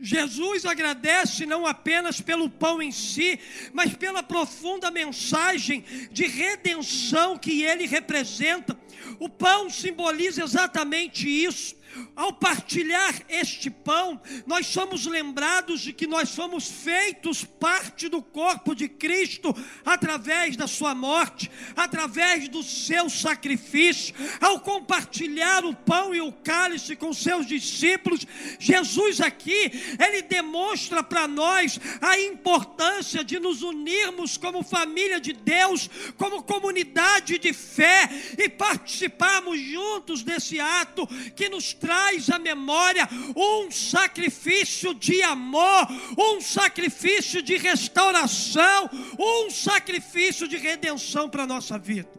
Jesus 0.00 0.64
agradece 0.64 1.46
não 1.46 1.66
apenas 1.66 2.20
pelo 2.20 2.48
pão 2.48 2.80
em 2.80 2.90
si, 2.90 3.38
mas 3.72 3.94
pela 3.94 4.22
profunda 4.22 4.90
mensagem 4.90 5.84
de 6.10 6.26
redenção 6.26 7.38
que 7.38 7.62
ele 7.62 7.86
representa. 7.86 8.78
O 9.18 9.28
pão 9.28 9.70
simboliza 9.70 10.42
exatamente 10.42 11.28
isso. 11.28 11.75
Ao 12.14 12.32
partilhar 12.32 13.14
este 13.28 13.70
pão, 13.70 14.20
nós 14.46 14.66
somos 14.66 15.06
lembrados 15.06 15.80
de 15.80 15.92
que 15.92 16.06
nós 16.06 16.30
somos 16.30 16.66
feitos 16.68 17.44
parte 17.44 18.08
do 18.08 18.22
corpo 18.22 18.74
de 18.74 18.88
Cristo 18.88 19.54
através 19.84 20.56
da 20.56 20.66
sua 20.66 20.94
morte, 20.94 21.50
através 21.76 22.48
do 22.48 22.62
seu 22.62 23.08
sacrifício. 23.10 24.14
Ao 24.40 24.60
compartilhar 24.60 25.64
o 25.64 25.74
pão 25.74 26.14
e 26.14 26.20
o 26.20 26.32
cálice 26.32 26.96
com 26.96 27.12
seus 27.12 27.46
discípulos, 27.46 28.26
Jesus 28.58 29.20
aqui, 29.20 29.70
ele 29.98 30.22
demonstra 30.22 31.02
para 31.02 31.28
nós 31.28 31.78
a 32.00 32.18
importância 32.18 33.22
de 33.22 33.38
nos 33.38 33.62
unirmos 33.62 34.36
como 34.36 34.62
família 34.62 35.20
de 35.20 35.32
Deus, 35.32 35.88
como 36.16 36.42
comunidade 36.42 37.38
de 37.38 37.52
fé 37.52 38.08
e 38.38 38.48
participarmos 38.48 39.60
juntos 39.60 40.22
desse 40.22 40.58
ato 40.58 41.06
que 41.34 41.48
nos 41.48 41.72
traz 41.86 42.28
à 42.30 42.38
memória 42.38 43.08
um 43.36 43.70
sacrifício 43.70 44.92
de 44.92 45.22
amor, 45.22 45.86
um 46.18 46.40
sacrifício 46.40 47.40
de 47.40 47.56
restauração, 47.56 48.90
um 49.16 49.48
sacrifício 49.50 50.48
de 50.48 50.56
redenção 50.56 51.30
para 51.30 51.44
a 51.44 51.46
nossa 51.46 51.78
vida. 51.78 52.10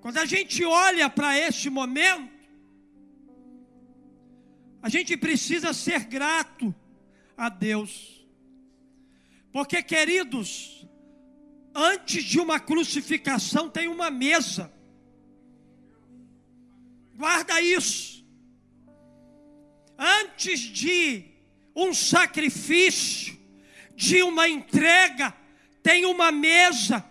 Quando 0.00 0.18
a 0.18 0.24
gente 0.24 0.64
olha 0.64 1.10
para 1.10 1.36
este 1.36 1.68
momento, 1.68 2.30
a 4.80 4.88
gente 4.88 5.16
precisa 5.16 5.72
ser 5.72 6.04
grato 6.04 6.72
a 7.36 7.48
Deus. 7.48 8.24
Porque, 9.50 9.82
queridos, 9.82 10.86
antes 11.74 12.22
de 12.22 12.38
uma 12.38 12.60
crucificação 12.60 13.68
tem 13.68 13.88
uma 13.88 14.08
mesa. 14.08 14.72
Guarda 17.16 17.60
isso 17.60 18.15
antes 19.98 20.60
de 20.60 21.24
um 21.74 21.92
sacrifício, 21.92 23.38
de 23.94 24.22
uma 24.22 24.48
entrega, 24.48 25.34
tem 25.82 26.04
uma 26.04 26.30
mesa. 26.32 27.04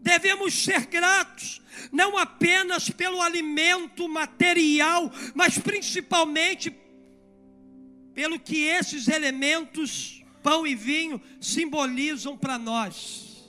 Devemos 0.00 0.54
ser 0.54 0.86
gratos, 0.86 1.60
não 1.92 2.16
apenas 2.16 2.88
pelo 2.90 3.20
alimento 3.20 4.08
material, 4.08 5.10
mas 5.34 5.58
principalmente 5.58 6.74
pelo 8.14 8.38
que 8.38 8.64
esses 8.64 9.08
elementos, 9.08 10.24
pão 10.42 10.66
e 10.66 10.74
vinho, 10.74 11.20
simbolizam 11.40 12.36
para 12.36 12.58
nós. 12.58 13.48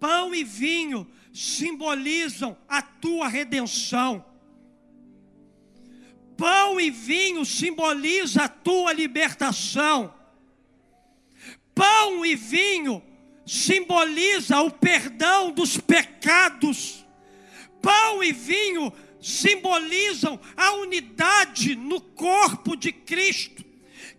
Pão 0.00 0.34
e 0.34 0.44
vinho 0.44 1.06
simbolizam 1.32 2.56
a 2.68 2.82
tua 2.82 3.28
redenção. 3.28 4.24
Pão 6.36 6.80
e 6.80 6.90
vinho 6.90 7.44
simboliza 7.44 8.44
a 8.44 8.48
tua 8.48 8.92
libertação. 8.92 10.14
Pão 11.74 12.24
e 12.24 12.36
vinho 12.36 13.02
simboliza 13.44 14.60
o 14.60 14.70
perdão 14.70 15.50
dos 15.50 15.76
pecados. 15.76 17.04
Pão 17.82 18.22
e 18.22 18.32
vinho 18.32 18.92
simbolizam 19.20 20.38
a 20.56 20.72
unidade 20.74 21.74
no 21.74 22.00
corpo 22.00 22.76
de 22.76 22.92
Cristo. 22.92 23.67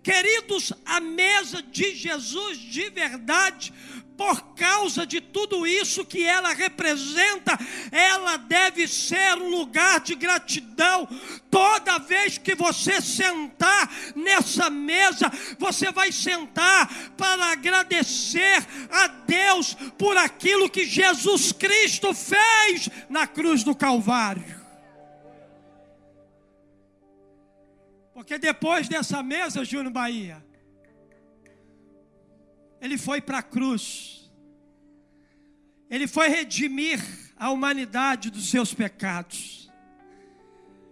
Queridos, 0.10 0.74
a 0.88 1.00
mesa 1.00 1.62
de 1.62 1.94
Jesus 1.94 2.58
de 2.58 2.90
verdade 2.90 3.72
por 4.18 4.56
causa 4.56 5.06
de 5.06 5.22
tudo 5.22 5.68
isso 5.68 6.04
que 6.04 6.24
ela 6.24 6.52
representa, 6.52 7.56
ela 7.92 8.38
deve 8.38 8.88
ser 8.88 9.38
um 9.38 9.50
lugar 9.50 10.00
de 10.00 10.16
gratidão. 10.16 11.08
Toda 11.52 12.00
vez 12.00 12.40
que 12.40 12.56
você 12.56 13.00
sentar 13.00 13.88
nessa 14.16 14.68
mesa, 14.68 15.32
você 15.60 15.92
vai 15.92 16.12
sentar 16.12 16.92
para 17.16 17.52
agradecer 17.52 18.66
a 18.90 19.06
Deus 19.06 19.76
por 19.96 20.18
aquilo 20.18 20.72
que 20.72 20.86
Jesus 20.88 21.52
Cristo 21.52 22.16
fez 22.16 22.90
na 23.08 23.28
cruz 23.28 23.64
do 23.64 23.76
Calvário. 23.76 24.59
Porque 28.20 28.38
depois 28.38 28.90
dessa 28.90 29.24
mesa, 29.24 29.64
Júnior 29.64 29.94
Bahia, 29.94 30.46
ele 32.82 32.98
foi 32.98 33.22
para 33.22 33.38
a 33.38 33.42
cruz. 33.42 34.30
Ele 35.90 36.06
foi 36.06 36.28
redimir 36.28 37.00
a 37.38 37.50
humanidade 37.50 38.30
dos 38.30 38.50
seus 38.50 38.74
pecados. 38.74 39.72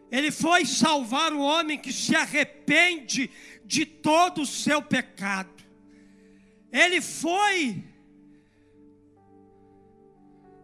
Ele 0.09 0.31
foi 0.31 0.65
salvar 0.65 1.33
o 1.33 1.41
homem 1.41 1.77
que 1.77 1.91
se 1.91 2.15
arrepende 2.15 3.29
de 3.65 3.85
todo 3.85 4.43
o 4.43 4.45
seu 4.45 4.81
pecado. 4.81 5.65
Ele 6.71 7.01
foi 7.01 7.83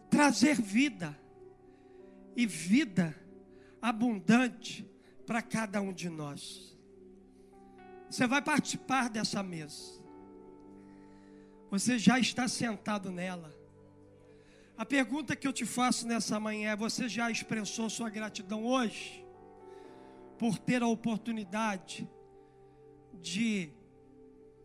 trazer 0.09 0.61
vida 0.61 1.13
e 2.37 2.45
vida 2.45 3.13
abundante 3.81 4.92
para 5.33 5.41
cada 5.41 5.81
um 5.81 5.91
de 5.91 6.09
nós. 6.09 6.77
Você 8.07 8.27
vai 8.27 8.39
participar 8.39 9.09
dessa 9.09 9.41
mesa. 9.41 9.99
Você 11.71 11.97
já 11.97 12.19
está 12.19 12.47
sentado 12.47 13.09
nela. 13.09 13.51
A 14.77 14.85
pergunta 14.85 15.35
que 15.35 15.47
eu 15.47 15.51
te 15.51 15.65
faço 15.65 16.07
nessa 16.07 16.39
manhã 16.39 16.73
é: 16.73 16.75
você 16.75 17.09
já 17.09 17.31
expressou 17.31 17.89
sua 17.89 18.11
gratidão 18.11 18.63
hoje 18.63 19.25
por 20.37 20.59
ter 20.59 20.83
a 20.83 20.87
oportunidade 20.87 22.07
de 23.19 23.71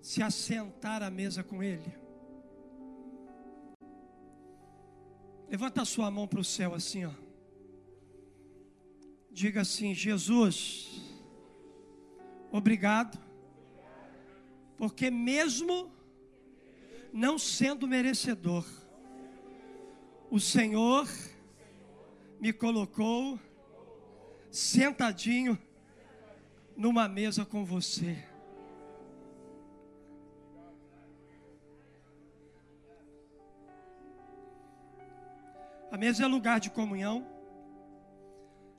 se 0.02 0.22
assentar 0.22 1.02
à 1.02 1.08
mesa 1.08 1.42
com 1.42 1.62
Ele? 1.62 1.94
Levanta 5.48 5.80
a 5.80 5.86
sua 5.86 6.10
mão 6.10 6.28
para 6.28 6.40
o 6.40 6.44
céu 6.44 6.74
assim, 6.74 7.06
ó. 7.06 7.27
Diga 9.38 9.60
assim: 9.60 9.94
Jesus, 9.94 11.00
obrigado, 12.50 13.16
porque 14.76 15.12
mesmo 15.12 15.92
não 17.12 17.38
sendo 17.38 17.86
merecedor, 17.86 18.66
o 20.28 20.40
Senhor 20.40 21.08
me 22.40 22.52
colocou 22.52 23.38
sentadinho 24.50 25.56
numa 26.76 27.06
mesa 27.06 27.46
com 27.46 27.64
você. 27.64 28.20
A 35.92 35.96
mesa 35.96 36.24
é 36.24 36.26
lugar 36.26 36.58
de 36.58 36.70
comunhão, 36.70 37.37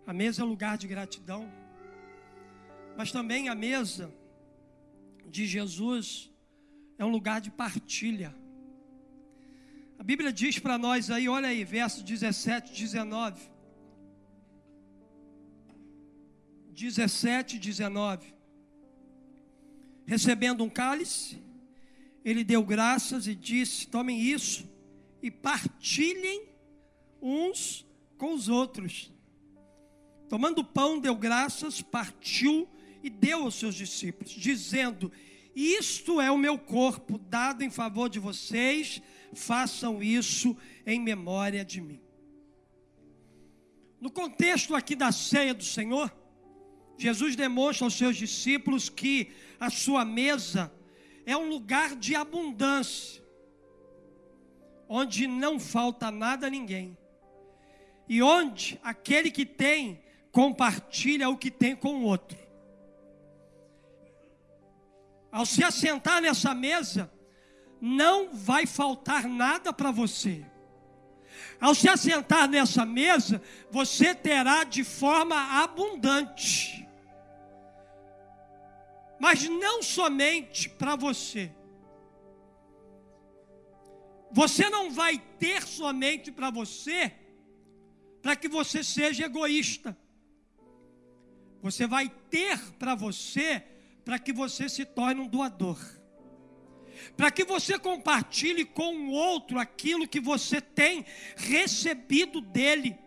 a 0.10 0.14
mesa 0.22 0.42
é 0.42 0.44
lugar 0.44 0.76
de 0.76 0.88
gratidão, 0.88 1.48
mas 2.98 3.12
também 3.12 3.48
a 3.48 3.54
mesa 3.54 4.12
de 5.28 5.46
Jesus 5.46 6.32
é 6.98 7.06
um 7.06 7.10
lugar 7.10 7.40
de 7.40 7.52
partilha. 7.52 8.36
A 10.00 10.04
Bíblia 10.04 10.34
diz 10.34 10.58
para 10.58 10.80
nós 10.80 11.12
aí, 11.12 11.30
olha 11.30 11.50
aí, 11.50 11.64
verso 11.64 12.04
17, 12.04 12.74
19. 12.74 13.52
17, 16.72 17.60
19. 17.60 18.34
Recebendo 20.08 20.64
um 20.64 20.70
cálice, 20.72 21.40
ele 22.26 22.44
deu 22.44 22.64
graças 22.66 23.28
e 23.28 23.36
disse: 23.36 23.88
Tomem 23.88 24.20
isso 24.20 24.68
e 25.22 25.30
partilhem 25.30 26.50
uns 27.22 27.86
com 28.18 28.34
os 28.34 28.50
outros. 28.50 29.14
Tomando 30.30 30.60
o 30.60 30.64
pão, 30.64 31.00
deu 31.00 31.16
graças, 31.16 31.82
partiu 31.82 32.70
e 33.04 33.10
deu 33.10 33.44
aos 33.44 33.56
seus 33.56 33.74
discípulos, 33.74 34.32
dizendo: 34.32 35.12
isto 35.56 36.22
é 36.22 36.32
o 36.32 36.38
meu 36.38 36.58
corpo 36.58 37.18
dado 37.18 37.64
em 37.64 37.70
favor 37.70 38.10
de 38.10 38.20
vocês, 38.20 39.02
façam 39.34 40.02
isso 40.02 40.56
em 40.86 41.00
memória 41.00 41.66
de 41.66 41.82
mim. 41.82 42.00
No 44.00 44.10
contexto 44.10 44.76
aqui 44.76 44.96
da 44.96 45.12
ceia 45.12 45.54
do 45.54 45.64
Senhor, 45.64 46.16
Jesus 46.98 47.36
demonstra 47.36 47.86
aos 47.86 47.96
seus 47.96 48.16
discípulos 48.16 48.88
que 48.88 49.32
a 49.60 49.70
sua 49.70 50.06
mesa 50.06 50.72
é 51.26 51.36
um 51.36 51.50
lugar 51.50 51.96
de 51.96 52.16
abundância, 52.16 53.22
onde 54.88 55.28
não 55.28 55.60
falta 55.60 56.12
nada 56.12 56.48
a 56.48 56.50
ninguém, 56.50 56.98
e 58.08 58.22
onde 58.22 58.80
aquele 58.84 59.32
que 59.32 59.46
tem 59.46 60.02
compartilha 60.32 61.30
o 61.30 61.38
que 61.38 61.52
tem 61.52 61.76
com 61.76 61.96
o 61.96 62.04
outro. 62.04 62.38
Ao 65.32 65.46
se 65.46 65.64
assentar 65.64 66.22
nessa 66.22 66.54
mesa, 66.56 67.12
não 67.80 68.34
vai 68.34 68.66
faltar 68.66 69.28
nada 69.28 69.72
para 69.72 69.92
você. 69.92 70.46
Ao 71.60 71.76
se 71.76 71.88
assentar 71.88 72.48
nessa 72.48 72.86
mesa, 72.86 73.42
você 73.70 74.16
terá 74.16 74.64
de 74.64 74.84
forma 74.84 75.62
abundante. 75.62 76.88
Mas 79.20 79.48
não 79.48 79.84
somente 79.84 80.70
para 80.70 80.96
você. 80.96 81.52
Você 84.32 84.70
não 84.70 84.92
vai 84.92 85.18
ter 85.38 85.64
somente 85.64 86.32
para 86.32 86.50
você, 86.50 87.14
para 88.22 88.36
que 88.36 88.48
você 88.48 88.84
seja 88.84 89.26
egoísta. 89.26 89.98
Você 91.62 91.86
vai 91.86 92.10
ter 92.30 92.60
para 92.74 92.96
você, 92.96 93.64
para 94.06 94.18
que 94.18 94.32
você 94.32 94.70
se 94.70 94.86
torne 94.86 95.22
um 95.22 95.28
doador 95.28 95.78
para 97.16 97.32
que 97.32 97.44
você 97.44 97.78
compartilhe 97.78 98.66
com 98.66 98.96
o 98.96 99.12
outro 99.12 99.60
aquilo 99.60 100.08
que 100.08 100.20
você 100.20 100.62
tem 100.62 101.06
recebido 101.36 102.42
dele. 102.42 102.98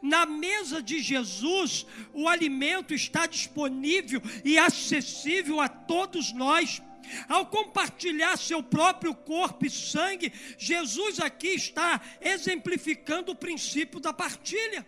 Na 0.00 0.24
mesa 0.24 0.82
de 0.82 1.00
Jesus, 1.00 1.86
o 2.12 2.28
alimento 2.28 2.94
está 2.94 3.26
disponível 3.26 4.22
e 4.44 4.58
acessível 4.58 5.60
a 5.60 5.68
todos 5.68 6.32
nós. 6.32 6.82
Ao 7.28 7.46
compartilhar 7.46 8.36
seu 8.36 8.62
próprio 8.62 9.14
corpo 9.14 9.64
e 9.64 9.70
sangue, 9.70 10.32
Jesus 10.58 11.20
aqui 11.20 11.48
está 11.48 12.00
exemplificando 12.20 13.32
o 13.32 13.36
princípio 13.36 14.00
da 14.00 14.12
partilha. 14.12 14.84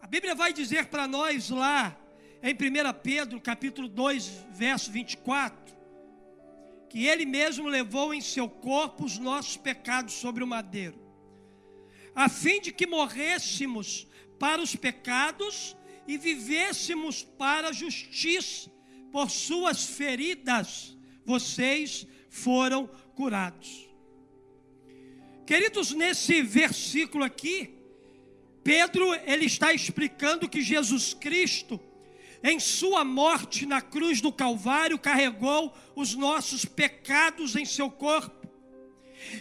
A 0.00 0.06
Bíblia 0.06 0.34
vai 0.34 0.52
dizer 0.52 0.86
para 0.86 1.06
nós 1.06 1.50
lá 1.50 1.96
em 2.42 2.54
1 2.54 2.56
Pedro, 3.02 3.40
capítulo 3.40 3.86
2, 3.86 4.46
verso 4.50 4.90
24, 4.90 5.76
que 6.88 7.06
ele 7.06 7.26
mesmo 7.26 7.68
levou 7.68 8.14
em 8.14 8.20
seu 8.20 8.48
corpo 8.48 9.04
os 9.04 9.18
nossos 9.18 9.58
pecados 9.58 10.14
sobre 10.14 10.42
o 10.42 10.46
madeiro, 10.46 10.98
a 12.14 12.28
fim 12.30 12.60
de 12.60 12.72
que 12.72 12.86
morrêssemos 12.86 14.06
para 14.38 14.62
os 14.62 14.74
pecados 14.74 15.76
e 16.08 16.16
vivêssemos 16.16 17.22
para 17.22 17.68
a 17.68 17.72
justiça. 17.72 18.70
Por 19.12 19.30
suas 19.30 19.84
feridas 19.84 20.96
vocês 21.24 22.06
foram 22.30 22.86
curados. 23.14 23.88
Queridos, 25.46 25.92
nesse 25.92 26.42
versículo 26.42 27.24
aqui, 27.24 27.79
Pedro 28.70 29.12
ele 29.26 29.46
está 29.46 29.74
explicando 29.74 30.48
que 30.48 30.62
Jesus 30.62 31.12
Cristo 31.12 31.80
em 32.40 32.60
sua 32.60 33.04
morte 33.04 33.66
na 33.66 33.82
cruz 33.82 34.20
do 34.20 34.32
Calvário, 34.32 34.96
carregou 34.96 35.76
os 35.96 36.14
nossos 36.14 36.64
pecados 36.64 37.56
em 37.56 37.64
seu 37.64 37.90
corpo. 37.90 38.48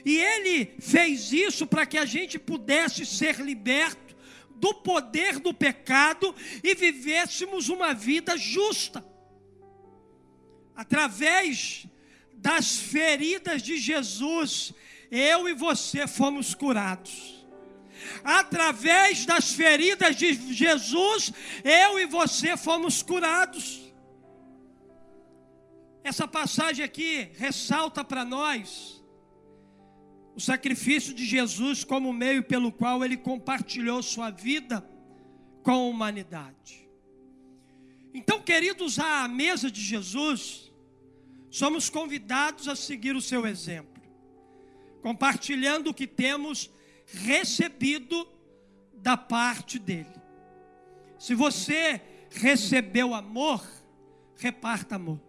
E 0.03 0.17
ele 0.17 0.73
fez 0.79 1.31
isso 1.31 1.67
para 1.67 1.85
que 1.85 1.99
a 1.99 2.05
gente 2.05 2.39
pudesse 2.39 3.05
ser 3.05 3.39
liberto 3.39 4.17
do 4.55 4.73
poder 4.73 5.37
do 5.37 5.53
pecado 5.53 6.33
e 6.63 6.73
vivêssemos 6.73 7.69
uma 7.69 7.93
vida 7.93 8.35
justa. 8.35 9.05
Através 10.75 11.85
das 12.33 12.77
feridas 12.77 13.61
de 13.61 13.77
Jesus, 13.77 14.73
eu 15.11 15.47
e 15.47 15.53
você 15.53 16.07
fomos 16.07 16.55
curados 16.55 17.38
através 18.23 19.25
das 19.25 19.51
feridas 19.51 20.15
de 20.15 20.53
Jesus, 20.53 21.31
eu 21.63 21.99
e 21.99 22.05
você 22.05 22.55
fomos 22.57 23.01
curados. 23.01 23.81
Essa 26.03 26.27
passagem 26.27 26.83
aqui 26.83 27.29
ressalta 27.35 28.03
para 28.03 28.23
nós 28.25 29.03
o 30.35 30.39
sacrifício 30.39 31.13
de 31.13 31.25
Jesus 31.25 31.83
como 31.83 32.13
meio 32.13 32.43
pelo 32.43 32.71
qual 32.71 33.03
ele 33.03 33.17
compartilhou 33.17 34.01
sua 34.01 34.29
vida 34.29 34.87
com 35.61 35.71
a 35.71 35.77
humanidade. 35.77 36.87
Então, 38.13 38.41
queridos, 38.41 38.97
à 38.97 39.27
mesa 39.27 39.69
de 39.69 39.81
Jesus, 39.81 40.71
somos 41.49 41.89
convidados 41.89 42.67
a 42.67 42.75
seguir 42.75 43.15
o 43.15 43.21
seu 43.21 43.45
exemplo, 43.45 44.01
compartilhando 45.01 45.89
o 45.89 45.93
que 45.93 46.07
temos 46.07 46.71
recebido 47.13 48.27
da 48.93 49.17
parte 49.17 49.79
dele. 49.79 50.13
Se 51.17 51.33
você 51.35 52.01
recebeu 52.31 53.13
amor, 53.13 53.65
reparta 54.35 54.95
amor. 54.95 55.19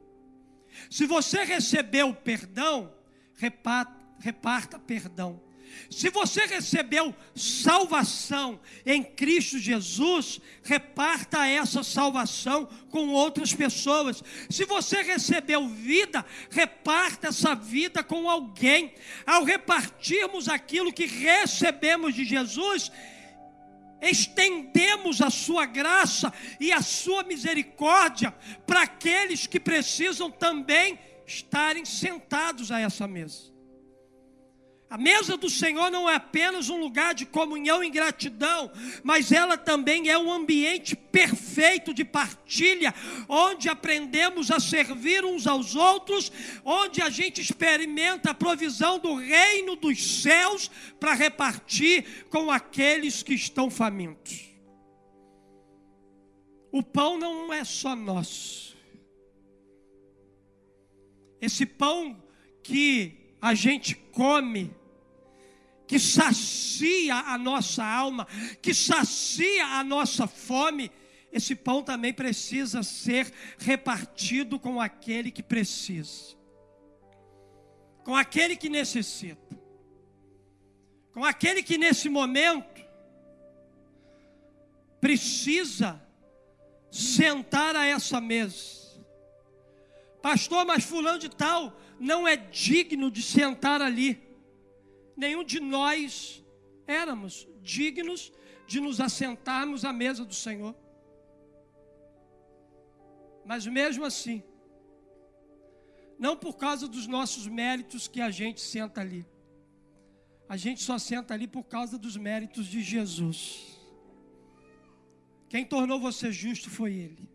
Se 0.89 1.07
você 1.07 1.43
recebeu 1.45 2.15
perdão, 2.15 2.95
reparta, 3.35 4.79
perdão. 4.79 5.43
Se 5.91 6.09
você 6.11 6.47
recebeu 6.47 7.15
salvação 7.35 8.61
em 8.87 9.03
Cristo 9.03 9.59
Jesus, 9.59 10.41
reparta 10.63 11.47
essa 11.47 11.83
salvação 11.83 12.67
com 12.91 13.09
outras 13.09 13.53
pessoas. 13.53 14.23
Se 14.49 14.65
você 14.65 15.03
recebeu 15.03 15.69
vida, 15.69 16.25
reparta 16.51 17.29
essa 17.29 17.55
vida 17.55 18.05
com 18.05 18.31
alguém. 18.31 18.95
Ao 19.27 19.45
repartirmos 19.45 20.49
aquilo 20.49 20.93
que 20.93 21.07
recebemos 21.07 22.15
de 22.15 22.25
Jesus, 22.25 22.93
estendemos 24.01 25.21
a 25.21 25.31
sua 25.31 25.67
graça 25.67 26.33
e 26.59 26.73
a 26.73 26.83
sua 26.83 27.23
misericórdia 27.23 28.35
para 28.67 28.83
aqueles 28.83 29.47
que 29.47 29.61
precisam 29.61 30.31
também 30.31 30.99
estarem 31.27 31.85
sentados 31.85 32.73
a 32.73 32.81
essa 32.81 33.07
mesa. 33.07 33.51
A 34.91 34.99
mesa 34.99 35.37
do 35.37 35.49
Senhor 35.49 35.89
não 35.89 36.11
é 36.11 36.17
apenas 36.17 36.69
um 36.69 36.81
lugar 36.81 37.15
de 37.15 37.25
comunhão 37.25 37.83
e 37.85 37.89
gratidão, 37.89 38.73
mas 39.05 39.31
ela 39.31 39.57
também 39.57 40.09
é 40.09 40.19
um 40.19 40.33
ambiente 40.33 40.97
perfeito 40.97 41.95
de 41.95 42.05
partilha, 42.05 42.93
onde 43.29 43.69
aprendemos 43.69 44.51
a 44.51 44.59
servir 44.59 45.25
uns 45.25 45.47
aos 45.47 45.77
outros, 45.77 46.33
onde 46.65 47.01
a 47.01 47.09
gente 47.09 47.41
experimenta 47.41 48.33
a 48.33 48.35
provisão 48.35 48.99
do 48.99 49.15
reino 49.15 49.77
dos 49.77 50.23
céus 50.23 50.69
para 50.99 51.15
repartir 51.15 52.27
com 52.29 52.51
aqueles 52.51 53.23
que 53.23 53.35
estão 53.35 53.71
famintos. 53.71 54.51
O 56.73 56.83
pão 56.83 57.17
não 57.17 57.53
é 57.53 57.63
só 57.63 57.95
nosso. 57.95 58.77
Esse 61.41 61.65
pão 61.65 62.21
que 62.61 63.37
a 63.41 63.55
gente 63.55 63.95
come 63.95 64.80
que 65.91 65.99
sacia 65.99 67.17
a 67.17 67.37
nossa 67.37 67.85
alma, 67.85 68.25
que 68.63 68.73
sacia 68.73 69.67
a 69.67 69.83
nossa 69.83 70.25
fome, 70.29 70.89
esse 71.33 71.57
pão 71.57 71.83
também 71.83 72.13
precisa 72.13 72.85
ser 72.85 73.33
repartido 73.59 74.57
com 74.57 74.81
aquele 74.81 75.33
que 75.33 75.43
precisa, 75.43 76.37
com 78.05 78.15
aquele 78.15 78.55
que 78.55 78.69
necessita, 78.69 79.61
com 81.13 81.25
aquele 81.25 81.61
que 81.61 81.77
nesse 81.77 82.09
momento 82.09 82.87
precisa 85.01 86.01
sentar 86.89 87.75
a 87.75 87.85
essa 87.85 88.21
mesa. 88.21 89.03
Pastor, 90.23 90.65
mas 90.65 90.85
fulano 90.85 91.19
de 91.19 91.29
tal 91.29 91.77
não 91.99 92.29
é 92.29 92.37
digno 92.37 93.11
de 93.11 93.25
sentar 93.25 93.83
ali 93.83 94.30
nenhum 95.23 95.45
de 95.45 95.61
nós 95.61 96.43
éramos 96.87 97.47
dignos 97.63 98.33
de 98.67 98.81
nos 98.81 99.01
assentarmos 99.01 99.85
à 99.85 99.93
mesa 99.93 100.25
do 100.25 100.35
Senhor. 100.35 100.75
Mas 103.45 103.67
mesmo 103.67 104.05
assim, 104.05 104.43
não 106.19 106.37
por 106.37 106.55
causa 106.57 106.87
dos 106.89 107.07
nossos 107.07 107.47
méritos 107.47 108.09
que 108.09 108.21
a 108.21 108.31
gente 108.31 108.61
senta 108.61 109.01
ali. 109.01 109.27
A 110.49 110.57
gente 110.57 110.83
só 110.83 110.97
senta 110.99 111.35
ali 111.35 111.47
por 111.47 111.65
causa 111.65 111.99
dos 111.99 112.17
méritos 112.17 112.67
de 112.67 112.81
Jesus. 112.83 113.79
Quem 115.49 115.65
tornou 115.65 116.01
você 116.01 116.33
justo 116.33 116.71
foi 116.71 116.93
Ele. 116.95 117.29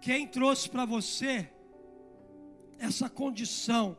Quem 0.00 0.26
trouxe 0.26 0.68
para 0.68 0.84
você 0.84 1.50
essa 2.78 3.08
condição 3.08 3.96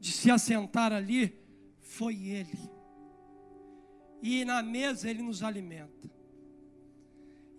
de 0.00 0.10
se 0.10 0.30
assentar 0.30 0.92
ali 0.92 1.38
foi 1.78 2.28
Ele. 2.28 2.58
E 4.22 4.44
na 4.44 4.62
mesa 4.62 5.08
Ele 5.08 5.22
nos 5.22 5.42
alimenta. 5.42 6.10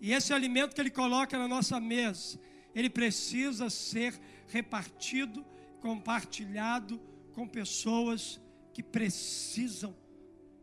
E 0.00 0.12
esse 0.12 0.34
alimento 0.34 0.74
que 0.74 0.80
Ele 0.80 0.90
coloca 0.90 1.38
na 1.38 1.46
nossa 1.46 1.80
mesa, 1.80 2.38
ele 2.74 2.90
precisa 2.90 3.70
ser 3.70 4.18
repartido, 4.48 5.44
compartilhado 5.80 7.00
com 7.32 7.46
pessoas 7.46 8.40
que 8.72 8.82
precisam 8.82 9.94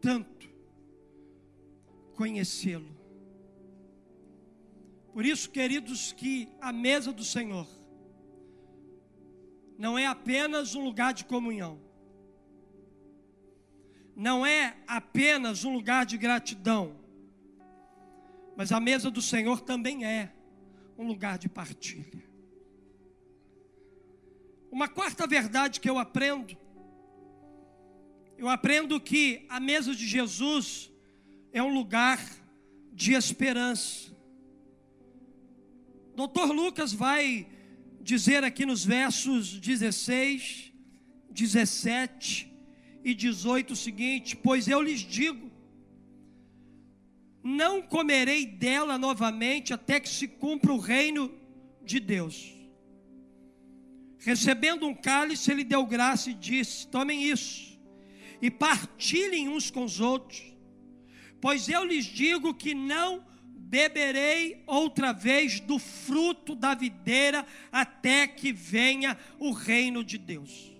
tanto 0.01 0.49
conhecê-lo. 2.15 2.97
Por 5.13 5.25
isso, 5.25 5.49
queridos, 5.49 6.11
que 6.11 6.49
a 6.59 6.71
mesa 6.71 7.11
do 7.11 7.23
Senhor 7.23 7.67
não 9.79 9.97
é 9.97 10.05
apenas 10.05 10.75
um 10.75 10.83
lugar 10.83 11.13
de 11.13 11.23
comunhão, 11.23 11.79
não 14.13 14.45
é 14.45 14.75
apenas 14.85 15.63
um 15.63 15.73
lugar 15.73 16.05
de 16.05 16.17
gratidão, 16.17 16.97
mas 18.57 18.73
a 18.73 18.79
mesa 18.81 19.09
do 19.09 19.21
Senhor 19.21 19.61
também 19.61 20.03
é 20.03 20.33
um 20.97 21.07
lugar 21.07 21.37
de 21.37 21.47
partilha. 21.47 22.27
Uma 24.69 24.89
quarta 24.89 25.25
verdade 25.25 25.79
que 25.79 25.89
eu 25.89 25.97
aprendo, 25.97 26.57
eu 28.37 28.49
aprendo 28.49 28.99
que 28.99 29.45
a 29.47 29.61
mesa 29.61 29.95
de 29.95 30.05
Jesus 30.05 30.91
é 31.53 31.63
um 31.63 31.73
lugar 31.73 32.19
de 32.91 33.13
esperança. 33.13 34.13
Doutor 36.13 36.51
Lucas 36.51 36.91
vai 36.91 37.47
dizer 38.09 38.43
aqui 38.43 38.65
nos 38.65 38.83
versos 38.83 39.59
16, 39.59 40.73
17 41.29 42.51
e 43.03 43.13
18 43.13 43.73
o 43.73 43.75
seguinte: 43.75 44.35
Pois 44.35 44.67
eu 44.67 44.81
lhes 44.81 45.01
digo, 45.01 45.51
não 47.43 47.83
comerei 47.83 48.47
dela 48.47 48.97
novamente 48.97 49.75
até 49.75 49.99
que 49.99 50.09
se 50.09 50.27
cumpra 50.27 50.73
o 50.73 50.79
reino 50.79 51.31
de 51.83 51.99
Deus. 51.99 52.51
Recebendo 54.17 54.87
um 54.87 54.95
cálice, 54.95 55.51
ele 55.51 55.63
deu 55.63 55.85
graça 55.85 56.31
e 56.31 56.33
disse: 56.33 56.87
Tomem 56.87 57.29
isso 57.29 57.79
e 58.41 58.49
partilhem 58.49 59.49
uns 59.49 59.69
com 59.69 59.83
os 59.83 59.99
outros, 59.99 60.41
pois 61.39 61.69
eu 61.69 61.83
lhes 61.85 62.05
digo 62.05 62.55
que 62.55 62.73
não 62.73 63.23
beberei 63.69 64.63
outra 64.65 65.13
vez 65.13 65.59
do 65.59 65.77
fruto 65.77 66.55
da 66.55 66.73
videira 66.73 67.45
até 67.71 68.27
que 68.27 68.51
venha 68.51 69.15
o 69.37 69.51
reino 69.51 70.03
de 70.03 70.17
Deus. 70.17 70.71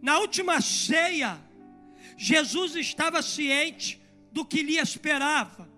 Na 0.00 0.20
última 0.20 0.60
ceia, 0.60 1.36
Jesus 2.16 2.76
estava 2.76 3.20
ciente 3.22 4.00
do 4.30 4.44
que 4.44 4.62
lhe 4.62 4.78
esperava. 4.78 5.68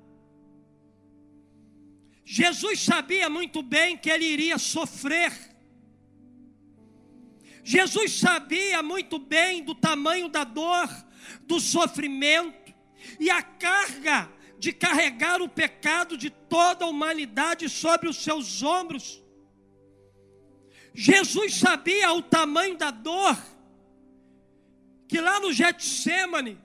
Jesus 2.26 2.80
sabia 2.80 3.30
muito 3.30 3.62
bem 3.62 3.96
que 3.96 4.10
ele 4.10 4.26
iria 4.26 4.58
sofrer. 4.58 5.32
Jesus 7.64 8.12
sabia 8.12 8.82
muito 8.82 9.18
bem 9.18 9.64
do 9.64 9.74
tamanho 9.74 10.28
da 10.28 10.44
dor, 10.44 10.88
do 11.46 11.58
sofrimento 11.58 12.74
e 13.18 13.30
a 13.30 13.42
carga 13.42 14.36
de 14.58 14.72
carregar 14.72 15.40
o 15.40 15.48
pecado 15.48 16.16
de 16.16 16.30
toda 16.30 16.84
a 16.84 16.88
humanidade 16.88 17.68
sobre 17.68 18.08
os 18.08 18.16
seus 18.16 18.62
ombros. 18.62 19.22
Jesus 20.92 21.54
sabia 21.54 22.12
o 22.12 22.20
tamanho 22.22 22.76
da 22.76 22.90
dor, 22.90 23.38
que 25.06 25.20
lá 25.20 25.38
no 25.38 25.52
Getsemane, 25.52 26.58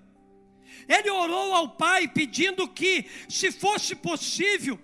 ele 0.87 1.09
orou 1.09 1.53
ao 1.53 1.69
Pai 1.69 2.07
pedindo 2.07 2.67
que, 2.67 3.05
se 3.29 3.51
fosse 3.51 3.95
possível, 3.95 4.79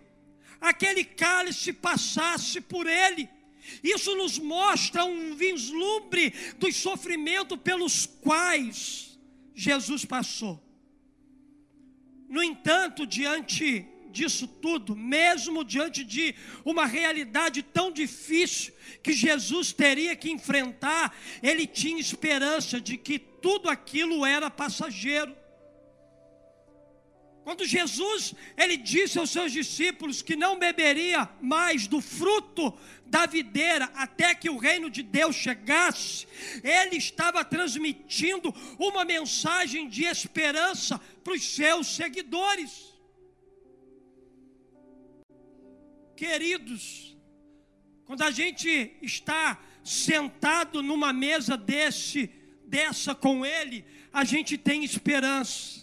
aquele 0.61 1.03
cálice 1.03 1.73
passasse 1.73 2.61
por 2.61 2.85
ele. 2.85 3.27
Isso 3.83 4.15
nos 4.15 4.37
mostra 4.37 5.03
um 5.03 5.35
vislumbre 5.35 6.33
dos 6.57 6.75
sofrimentos 6.75 7.57
pelos 7.59 8.05
quais 8.05 9.19
Jesus 9.53 10.05
passou. 10.05 10.68
No 12.29 12.43
entanto, 12.43 13.07
diante 13.07 13.87
disso 14.11 14.47
tudo, 14.47 14.95
mesmo 14.95 15.63
diante 15.63 16.03
de 16.03 16.35
uma 16.65 16.85
realidade 16.85 17.61
tão 17.61 17.91
difícil 17.91 18.73
que 19.03 19.13
Jesus 19.13 19.71
teria 19.71 20.15
que 20.15 20.31
enfrentar, 20.31 21.15
ele 21.41 21.65
tinha 21.65 21.99
esperança 21.99 22.79
de 22.79 22.97
que 22.97 23.19
tudo 23.19 23.69
aquilo 23.69 24.25
era 24.25 24.49
passageiro. 24.49 25.35
Quando 27.49 27.65
Jesus 27.65 28.35
ele 28.55 28.77
disse 28.77 29.17
aos 29.17 29.31
seus 29.31 29.51
discípulos 29.51 30.21
que 30.21 30.35
não 30.35 30.59
beberia 30.59 31.27
mais 31.41 31.87
do 31.87 31.99
fruto 31.99 32.71
da 33.07 33.25
videira 33.25 33.85
até 33.95 34.35
que 34.35 34.51
o 34.51 34.57
reino 34.57 34.87
de 34.87 35.01
Deus 35.01 35.35
chegasse, 35.35 36.27
ele 36.63 36.97
estava 36.97 37.43
transmitindo 37.43 38.53
uma 38.77 39.03
mensagem 39.03 39.89
de 39.89 40.03
esperança 40.03 41.01
para 41.23 41.33
os 41.33 41.43
seus 41.43 41.87
seguidores. 41.87 42.93
Queridos, 46.15 47.17
quando 48.05 48.21
a 48.21 48.29
gente 48.29 48.95
está 49.01 49.59
sentado 49.83 50.83
numa 50.83 51.11
mesa 51.11 51.57
desse, 51.57 52.29
dessa 52.63 53.15
com 53.15 53.43
ele, 53.43 53.83
a 54.13 54.23
gente 54.23 54.55
tem 54.55 54.83
esperança. 54.83 55.78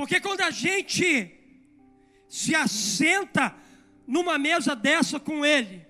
Porque 0.00 0.18
quando 0.18 0.40
a 0.40 0.50
gente 0.50 1.30
se 2.26 2.54
assenta 2.54 3.54
numa 4.06 4.38
mesa 4.38 4.74
dessa 4.74 5.20
com 5.20 5.44
Ele, 5.44 5.86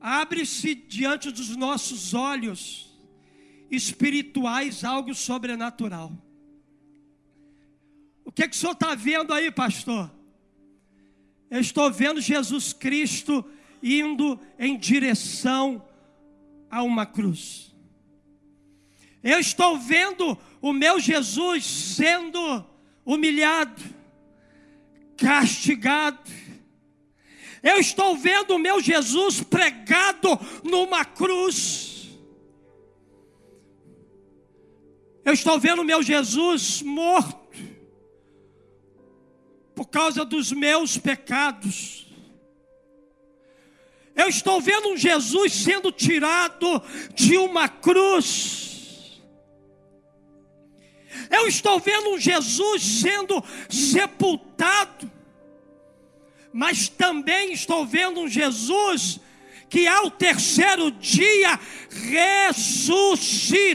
abre-se 0.00 0.74
diante 0.74 1.30
dos 1.30 1.54
nossos 1.56 2.14
olhos 2.14 2.98
espirituais 3.70 4.82
algo 4.82 5.14
sobrenatural. 5.14 6.10
O 8.24 8.32
que, 8.32 8.44
é 8.44 8.48
que 8.48 8.56
o 8.56 8.58
senhor 8.58 8.72
está 8.72 8.94
vendo 8.94 9.34
aí, 9.34 9.50
pastor? 9.50 10.10
Eu 11.50 11.60
estou 11.60 11.92
vendo 11.92 12.18
Jesus 12.18 12.72
Cristo 12.72 13.44
indo 13.82 14.40
em 14.58 14.78
direção 14.78 15.86
a 16.70 16.82
uma 16.82 17.04
cruz. 17.04 17.75
Eu 19.26 19.40
estou 19.40 19.76
vendo 19.76 20.38
o 20.62 20.72
meu 20.72 21.00
Jesus 21.00 21.66
sendo 21.66 22.64
humilhado, 23.04 23.82
castigado. 25.16 26.30
Eu 27.60 27.78
estou 27.80 28.16
vendo 28.16 28.54
o 28.54 28.58
meu 28.60 28.80
Jesus 28.80 29.42
pregado 29.42 30.28
numa 30.62 31.04
cruz. 31.04 32.08
Eu 35.24 35.32
estou 35.32 35.58
vendo 35.58 35.82
o 35.82 35.84
meu 35.84 36.04
Jesus 36.04 36.80
morto 36.82 37.58
por 39.74 39.86
causa 39.86 40.24
dos 40.24 40.52
meus 40.52 40.96
pecados. 40.96 42.06
Eu 44.14 44.28
estou 44.28 44.60
vendo 44.60 44.90
um 44.90 44.96
Jesus 44.96 45.52
sendo 45.52 45.90
tirado 45.90 46.80
de 47.12 47.36
uma 47.36 47.68
cruz 47.68 48.75
eu 51.30 51.46
estou 51.46 51.78
vendo 51.80 52.10
um 52.10 52.18
Jesus 52.18 52.82
sendo 52.82 53.42
sepultado, 53.68 55.10
mas 56.52 56.88
também 56.88 57.52
estou 57.52 57.86
vendo 57.86 58.20
um 58.20 58.28
Jesus 58.28 59.20
que 59.68 59.86
ao 59.86 60.10
terceiro 60.10 60.90
dia 60.90 61.58
ressuscitou 61.90 63.66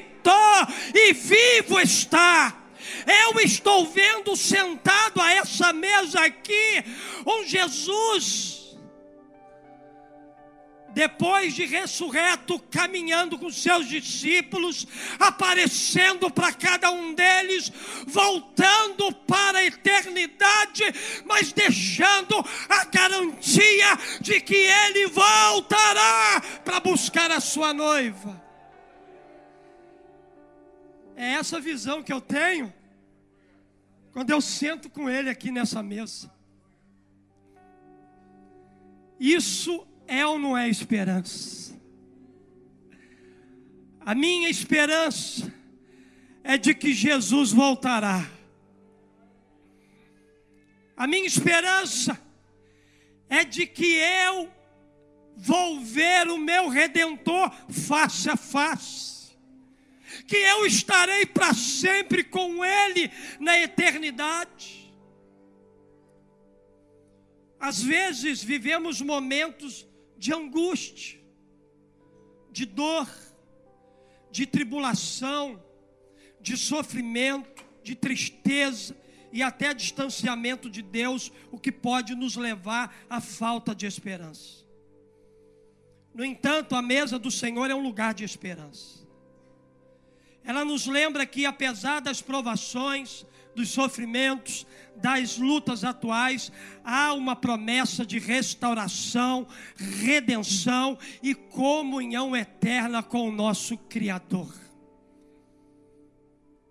e 0.94 1.14
vivo 1.14 1.80
está. 1.80 2.58
Eu 3.06 3.40
estou 3.42 3.86
vendo 3.86 4.36
sentado 4.36 5.22
a 5.22 5.32
essa 5.32 5.74
mesa 5.74 6.22
aqui 6.22 6.84
um 7.26 7.46
Jesus 7.46 8.61
depois 10.94 11.54
de 11.54 11.66
ressurreto, 11.66 12.60
caminhando 12.72 13.38
com 13.38 13.50
seus 13.50 13.88
discípulos, 13.88 14.88
aparecendo 15.20 16.30
para 16.30 16.54
cada 16.54 16.92
um 16.92 17.14
deles, 17.14 17.72
voltando 18.06 19.14
para 19.14 19.60
a 19.60 19.66
eternidade, 19.66 20.84
mas 21.26 21.54
deixando 21.54 22.36
a 22.70 22.86
garantia 22.86 23.98
de 24.20 24.40
que 24.42 24.56
ele 24.56 25.08
voltará 25.08 26.42
para 26.64 26.80
buscar 26.80 27.32
a 27.32 27.40
sua 27.40 27.74
noiva. 27.74 28.42
É 31.16 31.34
essa 31.34 31.60
visão 31.60 32.02
que 32.02 32.12
eu 32.12 32.20
tenho 32.20 32.74
quando 34.12 34.30
eu 34.30 34.42
sento 34.42 34.90
com 34.90 35.10
ele 35.10 35.30
aqui 35.30 35.52
nessa 35.52 35.82
mesa. 35.82 36.32
Isso 39.20 39.88
é 40.12 40.28
ou 40.28 40.38
não 40.38 40.58
é 40.58 40.68
esperança? 40.68 41.74
A 44.02 44.14
minha 44.14 44.50
esperança 44.50 45.54
é 46.44 46.58
de 46.58 46.74
que 46.76 46.94
Jesus 46.94 47.54
voltará. 47.54 48.30
A 50.98 51.08
minha 51.08 51.26
esperança 51.26 52.22
é 53.30 53.46
de 53.46 53.66
que 53.66 53.86
eu 53.96 54.52
vou 55.38 55.80
ver 55.80 56.28
o 56.28 56.38
meu 56.38 56.68
redentor 56.68 57.50
face 57.70 58.30
a 58.30 58.36
face. 58.36 59.32
Que 60.28 60.36
eu 60.36 60.66
estarei 60.66 61.26
para 61.26 61.54
sempre 61.54 62.22
com 62.22 62.66
ele 62.66 63.10
na 63.40 63.58
eternidade. 63.58 64.94
Às 67.58 67.82
vezes 67.82 68.44
vivemos 68.44 69.00
momentos 69.00 69.90
de 70.22 70.32
angústia. 70.32 71.20
de 72.52 72.66
dor, 72.66 73.10
de 74.30 74.46
tribulação, 74.46 75.64
de 76.42 76.58
sofrimento, 76.58 77.66
de 77.82 77.96
tristeza 77.96 78.94
e 79.32 79.42
até 79.42 79.74
distanciamento 79.74 80.70
de 80.70 80.82
Deus, 80.82 81.32
o 81.50 81.58
que 81.58 81.72
pode 81.72 82.14
nos 82.14 82.36
levar 82.36 82.94
à 83.10 83.22
falta 83.22 83.74
de 83.74 83.86
esperança. 83.86 84.66
No 86.14 86.26
entanto, 86.26 86.76
a 86.76 86.82
mesa 86.82 87.18
do 87.18 87.32
Senhor 87.32 87.72
é 87.72 87.74
um 87.74 87.82
lugar 87.82 88.14
de 88.14 88.26
esperança. 88.26 89.08
Ela 90.44 90.66
nos 90.66 90.88
lembra 90.88 91.26
que, 91.26 91.46
apesar 91.46 92.02
das 92.02 92.22
provações, 92.22 93.26
dos 93.56 93.70
sofrimentos, 93.70 94.66
das 94.96 95.38
lutas 95.38 95.84
atuais, 95.84 96.52
há 96.84 97.14
uma 97.14 97.36
promessa 97.36 98.06
de 98.06 98.20
restauração, 98.20 99.48
redenção 99.76 100.98
e 101.24 101.34
comunhão 101.34 102.36
eterna 102.36 103.02
com 103.02 103.28
o 103.28 103.32
nosso 103.32 103.78
Criador. 103.78 104.54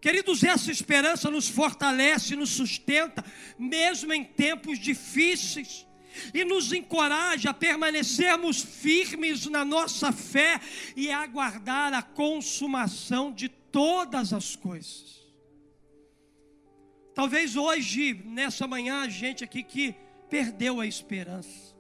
Queridos, 0.01 0.43
essa 0.43 0.71
esperança 0.71 1.31
nos 1.31 1.49
fortalece, 1.49 2.35
nos 2.35 2.51
sustenta, 2.51 3.23
mesmo 3.59 4.13
em 4.13 4.25
tempos 4.25 4.79
difíceis, 4.79 5.87
e 6.35 6.45
nos 6.45 6.73
encoraja 6.73 7.51
a 7.51 7.55
permanecermos 7.55 8.63
firmes 8.63 9.47
na 9.47 9.65
nossa 9.65 10.11
fé 10.11 10.61
e 10.97 11.11
a 11.11 11.21
aguardar 11.21 11.93
a 11.95 12.03
consumação 12.03 13.33
de 13.33 13.49
todas 13.49 14.33
as 14.33 14.57
coisas. 14.57 15.20
Talvez 17.21 17.55
hoje, 17.55 18.15
nessa 18.25 18.67
manhã, 18.67 19.03
a 19.03 19.09
gente 19.11 19.45
aqui 19.45 19.63
que 19.63 19.95
perdeu 20.31 20.81
a 20.81 20.87
esperança. 20.87 21.77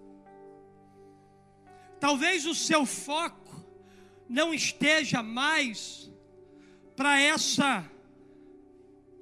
Talvez 1.98 2.44
o 2.44 2.54
seu 2.54 2.84
foco 2.84 3.64
não 4.28 4.52
esteja 4.52 5.22
mais 5.22 6.12
para 6.94 7.18
essa 7.18 7.90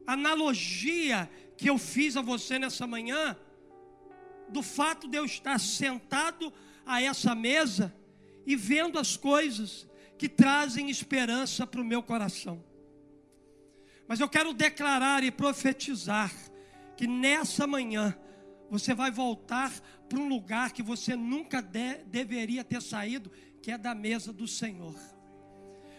analogia 0.04 1.30
que 1.56 1.70
eu 1.70 1.78
fiz 1.78 2.16
a 2.16 2.20
você 2.20 2.58
nessa 2.58 2.84
manhã, 2.84 3.36
do 4.48 4.60
fato 4.60 5.06
de 5.06 5.16
eu 5.16 5.24
estar 5.24 5.60
sentado 5.60 6.52
a 6.84 7.00
essa 7.00 7.32
mesa 7.32 7.94
e 8.44 8.56
vendo 8.56 8.98
as 8.98 9.16
coisas 9.16 9.86
que 10.18 10.28
trazem 10.28 10.90
esperança 10.90 11.64
para 11.64 11.80
o 11.80 11.84
meu 11.84 12.02
coração. 12.02 12.67
Mas 14.08 14.20
eu 14.20 14.28
quero 14.28 14.54
declarar 14.54 15.22
e 15.22 15.30
profetizar 15.30 16.32
que 16.96 17.06
nessa 17.06 17.66
manhã 17.66 18.16
você 18.70 18.94
vai 18.94 19.10
voltar 19.10 19.70
para 20.08 20.18
um 20.18 20.26
lugar 20.28 20.72
que 20.72 20.82
você 20.82 21.14
nunca 21.14 21.60
de, 21.60 21.98
deveria 22.06 22.64
ter 22.64 22.80
saído, 22.80 23.30
que 23.62 23.70
é 23.70 23.76
da 23.76 23.94
mesa 23.94 24.32
do 24.32 24.48
Senhor. 24.48 24.98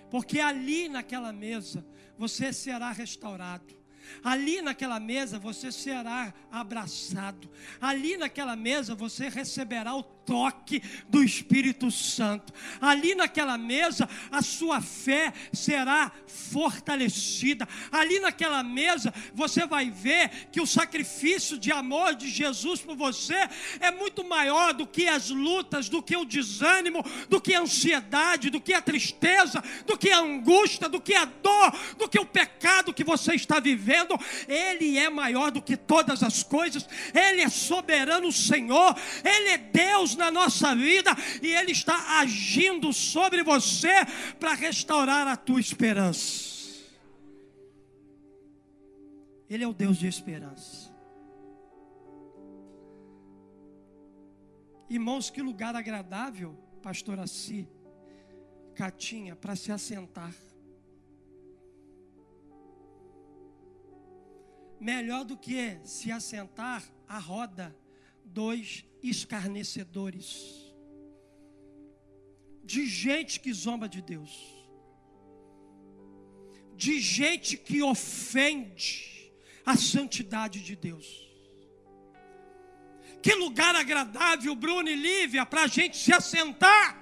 Porque 0.09 0.39
ali 0.39 0.89
naquela 0.89 1.31
mesa 1.31 1.85
você 2.17 2.51
será 2.51 2.91
restaurado. 2.91 3.77
Ali 4.23 4.61
naquela 4.61 4.99
mesa 4.99 5.37
você 5.37 5.71
será 5.71 6.33
abraçado. 6.51 7.47
Ali 7.79 8.17
naquela 8.17 8.55
mesa 8.55 8.95
você 8.95 9.29
receberá 9.29 9.93
o 9.93 10.03
toque 10.29 10.83
do 11.09 11.23
Espírito 11.23 11.89
Santo. 11.89 12.53
Ali 12.79 13.15
naquela 13.15 13.57
mesa 13.57 14.07
a 14.29 14.43
sua 14.43 14.79
fé 14.79 15.33
será 15.51 16.11
fortalecida. 16.27 17.67
Ali 17.91 18.19
naquela 18.19 18.61
mesa 18.61 19.11
você 19.33 19.65
vai 19.65 19.89
ver 19.89 20.29
que 20.51 20.61
o 20.61 20.67
sacrifício 20.67 21.57
de 21.57 21.71
amor 21.71 22.13
de 22.13 22.29
Jesus 22.29 22.79
por 22.79 22.95
você 22.95 23.49
é 23.79 23.89
muito 23.89 24.23
maior 24.23 24.71
do 24.71 24.85
que 24.85 25.07
as 25.07 25.31
lutas, 25.31 25.89
do 25.89 26.03
que 26.03 26.15
o 26.15 26.23
desânimo, 26.23 27.03
do 27.27 27.41
que 27.41 27.55
a 27.55 27.61
ansiedade, 27.61 28.51
do 28.51 28.61
que 28.61 28.73
a 28.73 28.81
tristeza, 28.83 29.63
do 29.87 29.97
que 29.97 30.11
a 30.11 30.19
angústia, 30.19 30.87
do 30.87 31.01
que 31.01 31.15
a 31.15 31.25
dor, 31.25 31.75
do 31.97 32.07
que 32.07 32.19
o 32.19 32.25
pecado 32.25 32.93
que 32.93 33.03
você 33.03 33.33
está 33.33 33.59
vivendo. 33.59 34.15
Ele 34.47 34.95
é 34.99 35.09
maior 35.09 35.49
do 35.49 35.61
que 35.61 35.75
todas 35.75 36.21
as 36.21 36.43
coisas. 36.43 36.87
Ele 37.15 37.41
é 37.41 37.49
soberano 37.49 38.31
Senhor. 38.31 38.95
Ele 39.23 39.49
é 39.49 39.57
Deus 39.57 40.18
na 40.19 40.29
nossa 40.29 40.75
vida 40.75 41.09
e 41.41 41.47
Ele 41.47 41.71
está 41.71 42.19
agindo 42.19 42.93
sobre 42.93 43.41
você 43.41 44.05
para 44.39 44.53
restaurar 44.53 45.27
a 45.27 45.35
tua 45.35 45.59
esperança. 45.59 46.49
Ele 49.49 49.63
é 49.63 49.67
o 49.67 49.73
Deus 49.73 49.97
de 49.97 50.05
esperança. 50.05 50.93
Irmãos, 54.87 55.29
que 55.29 55.41
lugar 55.41 55.75
agradável, 55.75 56.55
pastor 56.81 57.19
Assi, 57.19 57.67
Catinha, 58.75 59.35
para 59.35 59.55
se 59.55 59.71
assentar. 59.71 60.33
Melhor 64.79 65.25
do 65.25 65.35
que 65.35 65.79
se 65.83 66.11
assentar 66.11 66.83
à 67.07 67.19
roda 67.19 67.75
dois 68.29 68.85
escarnecedores, 69.01 70.73
de 72.63 72.85
gente 72.85 73.39
que 73.39 73.51
zomba 73.51 73.87
de 73.89 74.01
Deus, 74.01 74.31
de 76.75 76.99
gente 76.99 77.57
que 77.57 77.81
ofende 77.81 79.33
a 79.65 79.75
santidade 79.75 80.61
de 80.61 80.75
Deus. 80.75 81.27
Que 83.21 83.33
lugar 83.35 83.75
agradável, 83.75 84.55
Bruno 84.55 84.89
e 84.89 84.95
Lívia, 84.95 85.45
para 85.45 85.63
a 85.63 85.67
gente 85.67 85.97
se 85.97 86.13
assentar. 86.13 86.97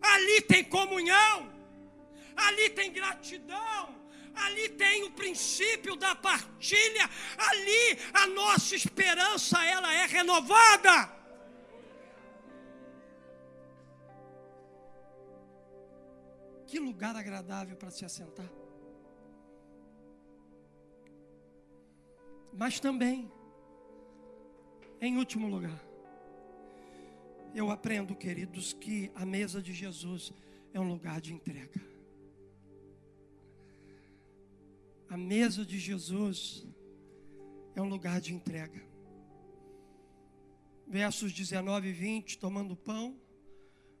Ali 0.00 0.42
tem 0.42 0.62
comunhão, 0.62 1.52
ali 2.36 2.70
tem 2.70 2.92
gratidão, 2.92 3.82
ali 4.36 4.68
tem 4.68 5.04
o 5.04 5.10
princípio 5.10 5.96
da 5.96 6.14
partilha, 6.14 7.08
ali 7.36 7.98
a 8.12 8.26
nossa 8.28 8.76
esperança 8.76 9.64
ela 9.64 9.92
é 9.92 10.06
renovada. 10.06 11.16
Que 16.66 16.78
lugar 16.78 17.16
agradável 17.16 17.76
para 17.76 17.90
se 17.90 18.04
assentar. 18.04 18.50
Mas 22.52 22.80
também, 22.80 23.30
em 25.00 25.16
último 25.16 25.46
lugar, 25.46 25.80
eu 27.54 27.70
aprendo, 27.70 28.14
queridos, 28.14 28.72
que 28.72 29.10
a 29.14 29.24
mesa 29.24 29.62
de 29.62 29.72
Jesus 29.72 30.32
é 30.72 30.80
um 30.80 30.88
lugar 30.88 31.20
de 31.20 31.32
entrega. 31.32 31.95
A 35.08 35.16
mesa 35.16 35.64
de 35.64 35.78
Jesus 35.78 36.66
é 37.74 37.80
um 37.80 37.88
lugar 37.88 38.20
de 38.20 38.34
entrega. 38.34 38.82
Versos 40.86 41.32
19 41.32 41.88
e 41.88 41.92
20: 41.92 42.38
tomando 42.38 42.76
pão, 42.76 43.16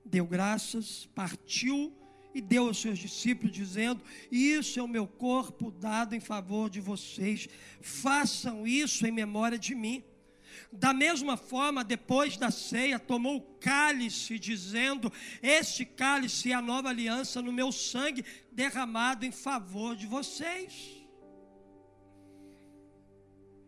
deu 0.04 0.26
graças, 0.26 1.06
partiu 1.14 1.92
e 2.34 2.40
deu 2.40 2.66
aos 2.66 2.78
seus 2.78 2.98
discípulos, 2.98 3.54
dizendo: 3.54 4.02
Isso 4.30 4.78
é 4.78 4.82
o 4.82 4.88
meu 4.88 5.06
corpo 5.06 5.70
dado 5.70 6.14
em 6.14 6.20
favor 6.20 6.68
de 6.68 6.80
vocês, 6.80 7.48
façam 7.80 8.66
isso 8.66 9.06
em 9.06 9.12
memória 9.12 9.58
de 9.58 9.74
mim. 9.74 10.04
Da 10.72 10.92
mesma 10.92 11.36
forma, 11.36 11.84
depois 11.84 12.36
da 12.36 12.50
ceia, 12.50 12.98
tomou 12.98 13.36
o 13.36 13.58
cálice, 13.58 14.38
dizendo: 14.38 15.12
Este 15.42 15.84
cálice 15.84 16.52
é 16.52 16.54
a 16.54 16.62
nova 16.62 16.88
aliança 16.88 17.40
no 17.40 17.52
meu 17.52 17.70
sangue, 17.72 18.24
derramado 18.50 19.24
em 19.24 19.32
favor 19.32 19.94
de 19.94 20.06
vocês. 20.06 21.04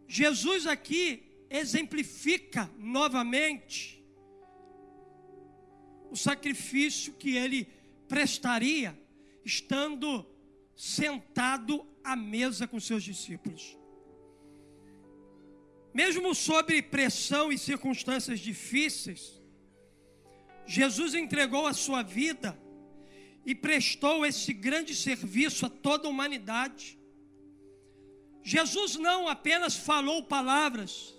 Jesus 0.07 0.67
aqui 0.67 1.23
exemplifica 1.51 2.71
novamente 2.79 4.03
o 6.11 6.17
sacrifício 6.17 7.13
que 7.13 7.37
ele 7.37 7.67
prestaria 8.09 8.99
estando 9.45 10.27
sentado 10.75 11.87
à 12.03 12.17
mesa 12.17 12.67
com 12.67 12.81
seus 12.81 13.03
discípulos. 13.03 13.78
Mesmo 16.01 16.33
sob 16.33 16.81
pressão 16.81 17.51
e 17.51 17.59
circunstâncias 17.59 18.39
difíceis, 18.39 19.43
Jesus 20.65 21.13
entregou 21.13 21.67
a 21.67 21.75
sua 21.75 22.05
vida 22.05 22.57
e 23.45 23.53
prestou 23.53 24.25
esse 24.25 24.53
grande 24.53 24.95
serviço 24.95 25.67
a 25.67 25.69
toda 25.69 26.07
a 26.07 26.11
humanidade. 26.11 26.97
Jesus 28.45 28.95
não 28.95 29.27
apenas 29.27 29.75
falou 29.75 30.23
palavras 30.23 31.13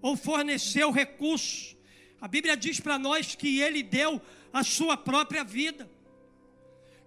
ou 0.00 0.16
forneceu 0.16 0.92
recursos. 0.92 1.76
A 2.20 2.28
Bíblia 2.28 2.56
diz 2.56 2.78
para 2.78 3.00
nós 3.00 3.34
que 3.34 3.60
ele 3.60 3.82
deu 3.82 4.22
a 4.52 4.62
sua 4.62 4.96
própria 4.96 5.42
vida. 5.42 5.90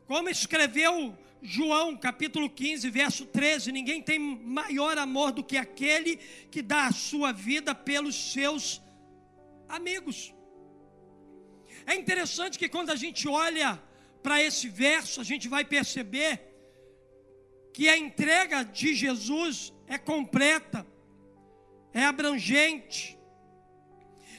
Como 0.06 0.28
escreveu 0.28 1.18
João, 1.42 1.98
capítulo 1.98 2.50
15, 2.50 2.90
verso 2.90 3.26
13: 3.26 3.72
ninguém 3.72 4.02
tem 4.02 4.20
maior 4.20 4.98
amor 4.98 5.32
do 5.32 5.44
que 5.44 5.58
aquele 5.58 6.18
que 6.52 6.62
dá 6.62 6.86
a 6.86 6.92
sua 6.92 7.32
vida 7.32 7.74
pelos 7.74 8.32
seus 8.32 8.80
amigos. 9.68 10.34
É 11.86 11.96
interessante 11.96 12.60
que 12.60 12.70
quando 12.70 12.92
a 12.92 12.96
gente 12.96 13.28
olha 13.28 13.82
para 14.22 14.42
esse 14.42 14.70
verso, 14.70 15.20
a 15.20 15.24
gente 15.24 15.48
vai 15.48 15.66
perceber 15.66 16.48
que 17.74 17.90
a 17.90 17.98
entrega 17.98 18.64
de 18.64 18.94
Jesus 18.94 19.74
é 19.88 19.98
completa, 19.98 20.86
é 21.92 22.04
abrangente. 22.04 23.18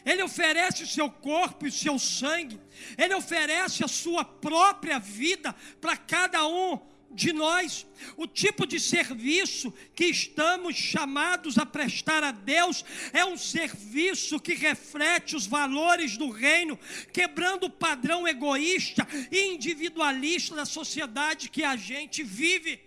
Ele 0.04 0.22
oferece 0.22 0.84
o 0.84 0.86
seu 0.86 1.10
corpo 1.10 1.64
e 1.64 1.68
o 1.68 1.72
seu 1.72 1.98
sangue, 1.98 2.60
ele 2.96 3.14
oferece 3.14 3.84
a 3.84 3.88
sua 3.88 4.24
própria 4.24 5.00
vida 5.00 5.54
para 5.80 5.96
cada 5.96 6.46
um 6.46 6.91
de 7.14 7.32
nós, 7.32 7.86
o 8.16 8.26
tipo 8.26 8.66
de 8.66 8.80
serviço 8.80 9.72
que 9.94 10.06
estamos 10.06 10.76
chamados 10.76 11.58
a 11.58 11.66
prestar 11.66 12.24
a 12.24 12.32
Deus 12.32 12.84
é 13.12 13.24
um 13.24 13.36
serviço 13.36 14.40
que 14.40 14.54
reflete 14.54 15.36
os 15.36 15.46
valores 15.46 16.16
do 16.16 16.30
reino, 16.30 16.78
quebrando 17.12 17.64
o 17.64 17.70
padrão 17.70 18.26
egoísta 18.26 19.06
e 19.30 19.54
individualista 19.54 20.54
da 20.54 20.64
sociedade 20.64 21.50
que 21.50 21.62
a 21.62 21.76
gente 21.76 22.22
vive. 22.22 22.80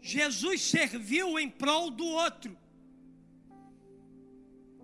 Jesus 0.00 0.62
serviu 0.62 1.38
em 1.38 1.50
prol 1.50 1.90
do 1.90 2.06
outro. 2.06 2.56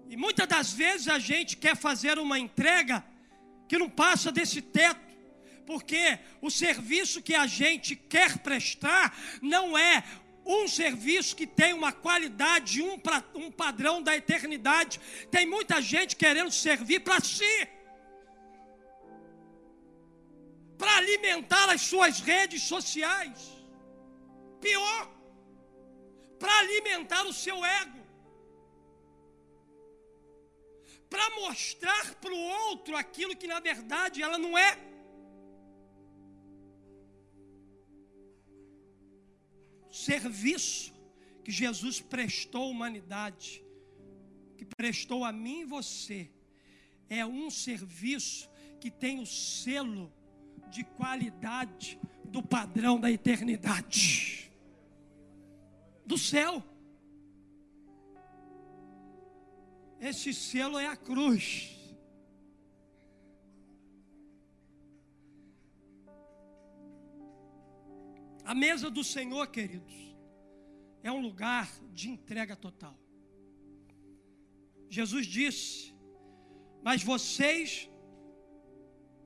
E 0.08 0.16
muitas 0.16 0.46
das 0.46 0.72
vezes 0.72 1.08
a 1.08 1.18
gente 1.18 1.56
quer 1.56 1.76
fazer 1.76 2.18
uma 2.18 2.38
entrega 2.38 3.02
que 3.66 3.78
não 3.78 3.88
passa 3.88 4.30
desse 4.30 4.60
teto 4.60 5.03
porque 5.66 6.18
o 6.40 6.50
serviço 6.50 7.22
que 7.22 7.34
a 7.34 7.46
gente 7.46 7.96
quer 7.96 8.38
prestar 8.38 9.16
não 9.40 9.76
é 9.76 10.04
um 10.46 10.68
serviço 10.68 11.34
que 11.34 11.46
tem 11.46 11.72
uma 11.72 11.92
qualidade, 11.92 12.82
um, 12.82 12.98
pra, 12.98 13.24
um 13.34 13.50
padrão 13.50 14.02
da 14.02 14.14
eternidade. 14.14 15.00
Tem 15.30 15.46
muita 15.46 15.80
gente 15.80 16.16
querendo 16.16 16.50
servir 16.50 17.00
para 17.00 17.20
si, 17.20 17.68
para 20.76 20.96
alimentar 20.96 21.70
as 21.70 21.80
suas 21.82 22.20
redes 22.20 22.62
sociais. 22.62 23.54
Pior, 24.60 25.10
para 26.38 26.58
alimentar 26.58 27.24
o 27.24 27.32
seu 27.32 27.64
ego. 27.64 28.04
Para 31.08 31.30
mostrar 31.30 32.14
para 32.16 32.32
o 32.32 32.38
outro 32.66 32.96
aquilo 32.96 33.36
que 33.36 33.46
na 33.46 33.60
verdade 33.60 34.22
ela 34.22 34.36
não 34.36 34.58
é. 34.58 34.93
Serviço 39.94 40.92
que 41.44 41.52
Jesus 41.52 42.00
prestou 42.00 42.64
à 42.64 42.66
humanidade, 42.66 43.64
que 44.58 44.64
prestou 44.64 45.24
a 45.24 45.30
mim 45.30 45.60
e 45.60 45.64
você, 45.64 46.28
é 47.08 47.24
um 47.24 47.48
serviço 47.48 48.50
que 48.80 48.90
tem 48.90 49.20
o 49.20 49.26
selo 49.26 50.12
de 50.68 50.82
qualidade 50.82 52.00
do 52.24 52.42
padrão 52.42 52.98
da 52.98 53.08
eternidade 53.08 54.50
do 56.04 56.18
céu. 56.18 56.60
Esse 60.00 60.34
selo 60.34 60.76
é 60.76 60.88
a 60.88 60.96
cruz. 60.96 61.83
A 68.54 68.56
mesa 68.56 68.88
do 68.88 69.02
Senhor, 69.02 69.48
queridos, 69.48 69.92
é 71.02 71.10
um 71.10 71.20
lugar 71.20 71.68
de 71.92 72.08
entrega 72.08 72.54
total. 72.54 72.96
Jesus 74.88 75.26
disse: 75.26 75.92
Mas 76.80 77.02
vocês 77.02 77.90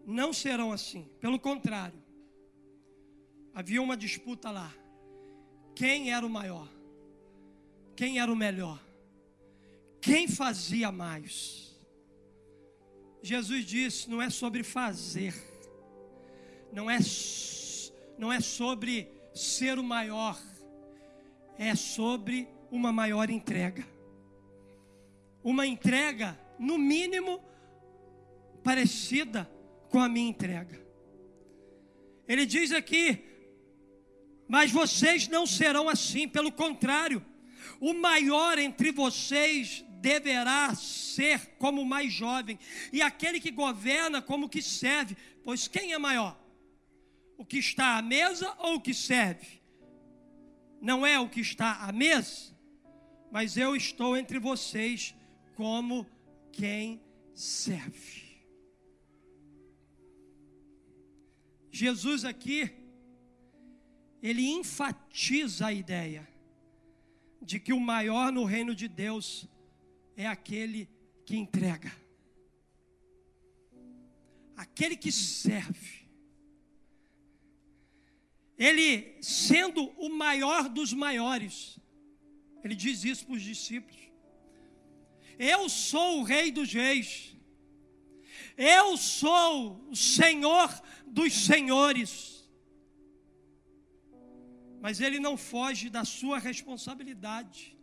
não 0.07 0.33
serão 0.33 0.73
assim. 0.73 1.11
Pelo 1.21 1.39
contrário, 1.39 2.03
havia 3.53 3.83
uma 3.83 3.99
disputa 3.99 4.51
lá. 4.51 4.75
Quem 5.75 6.11
era 6.11 6.25
o 6.25 6.31
maior? 6.31 6.73
Quem 7.95 8.19
era 8.19 8.33
o 8.33 8.37
melhor? 8.37 8.83
Quem 10.01 10.27
fazia 10.27 10.91
mais? 10.91 11.79
Jesus 13.23 13.67
disse: 13.67 14.09
não 14.09 14.23
é 14.23 14.31
sobre 14.31 14.63
fazer, 14.63 15.35
não 16.73 16.91
é 16.91 16.99
não 18.17 18.33
é 18.33 18.41
sobre 18.41 19.18
ser 19.39 19.79
o 19.79 19.85
maior, 19.85 20.39
é 21.57 21.75
sobre 21.75 22.49
uma 22.71 22.93
maior 22.93 23.31
entrega. 23.31 23.87
Uma 25.43 25.67
entrega, 25.67 26.39
no 26.59 26.77
mínimo, 26.77 27.41
parecida 28.63 29.51
com 29.89 30.01
a 30.01 30.09
minha 30.09 30.29
entrega. 30.29 30.81
Ele 32.27 32.45
diz 32.45 32.73
aqui: 32.73 33.25
Mas 34.49 34.71
vocês 34.71 35.29
não 35.29 35.47
serão 35.47 35.89
assim, 35.89 36.29
pelo 36.29 36.51
contrário, 36.51 37.25
o 37.81 37.95
maior 37.95 38.59
entre 38.59 38.91
vocês 38.91 39.85
deverá 40.01 40.75
ser 40.75 41.55
como 41.59 41.83
o 41.83 41.87
mais 41.87 42.13
jovem, 42.13 42.59
e 42.93 43.01
aquele 43.01 43.41
que 43.41 43.51
governa 43.51 44.21
como 44.21 44.49
que 44.49 44.61
serve, 44.61 45.17
pois 45.43 45.67
quem 45.67 45.93
é 45.93 45.99
maior? 45.99 46.48
O 47.39 47.45
que 47.45 47.57
está 47.57 47.97
à 47.97 48.03
mesa 48.03 48.53
ou 48.59 48.75
o 48.75 48.81
que 48.81 48.93
serve? 48.93 49.63
Não 50.81 51.07
é 51.07 51.19
o 51.19 51.29
que 51.29 51.41
está 51.41 51.85
à 51.85 51.93
mesa, 51.93 52.53
mas 53.31 53.57
eu 53.57 53.77
estou 53.77 54.17
entre 54.17 54.41
vocês 54.41 55.15
como 55.55 56.05
quem 56.53 57.01
serve. 57.33 58.27
Jesus 61.71 62.25
aqui, 62.25 62.73
ele 64.21 64.45
enfatiza 64.45 65.69
a 65.69 65.73
ideia 65.73 66.29
de 67.41 67.61
que 67.61 67.73
o 67.73 67.79
maior 67.79 68.33
no 68.33 68.43
reino 68.45 68.75
de 68.75 68.89
Deus 68.89 69.49
é 70.17 70.27
aquele 70.27 70.89
que 71.25 71.37
entrega, 71.37 71.93
aquele 74.57 74.97
que 74.97 75.13
serve 75.13 75.98
ele 78.59 79.17
sendo 79.23 79.85
o 79.97 80.09
maior 80.09 80.69
dos 80.69 80.93
maiores, 80.93 81.79
ele 82.65 82.75
diz 82.75 83.05
isso 83.05 83.25
para 83.25 83.37
os 83.37 83.43
discípulos: 83.43 84.01
Eu 85.39 85.69
sou 85.69 86.21
o 86.21 86.25
Rei 86.25 86.51
dos 86.51 86.73
Reis, 86.73 87.37
eu 88.57 88.97
sou 88.97 89.89
o 89.89 89.95
Senhor 89.95 90.69
dos 91.07 91.33
Senhores. 91.33 92.37
Mas 94.81 95.01
ele 95.01 95.19
não 95.19 95.37
foge 95.37 95.89
da 95.91 96.05
sua 96.05 96.39
responsabilidade 96.39 97.77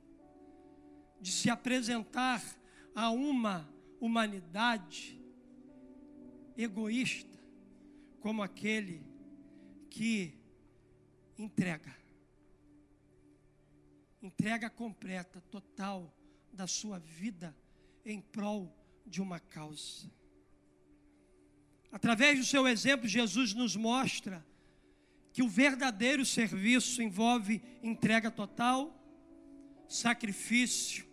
de 1.20 1.32
se 1.32 1.50
apresentar 1.50 2.42
a 2.94 3.10
uma 3.10 3.70
humanidade 4.00 5.22
egoísta, 6.58 7.38
como 8.20 8.42
aquele 8.42 9.06
que 9.90 10.45
entrega. 11.38 11.96
Entrega 14.22 14.70
completa, 14.70 15.42
total 15.52 16.14
da 16.52 16.68
sua 16.68 17.00
vida 17.00 17.56
em 18.06 18.22
prol 18.22 18.76
de 19.06 19.22
uma 19.22 19.40
causa. 19.40 20.12
Através 21.92 22.40
do 22.40 22.46
seu 22.46 22.68
exemplo, 22.68 23.08
Jesus 23.08 23.54
nos 23.54 23.76
mostra 23.76 24.46
que 25.32 25.44
o 25.44 25.50
verdadeiro 25.50 26.26
serviço 26.26 27.02
envolve 27.02 27.62
entrega 27.84 28.32
total, 28.32 28.98
sacrifício 29.88 31.06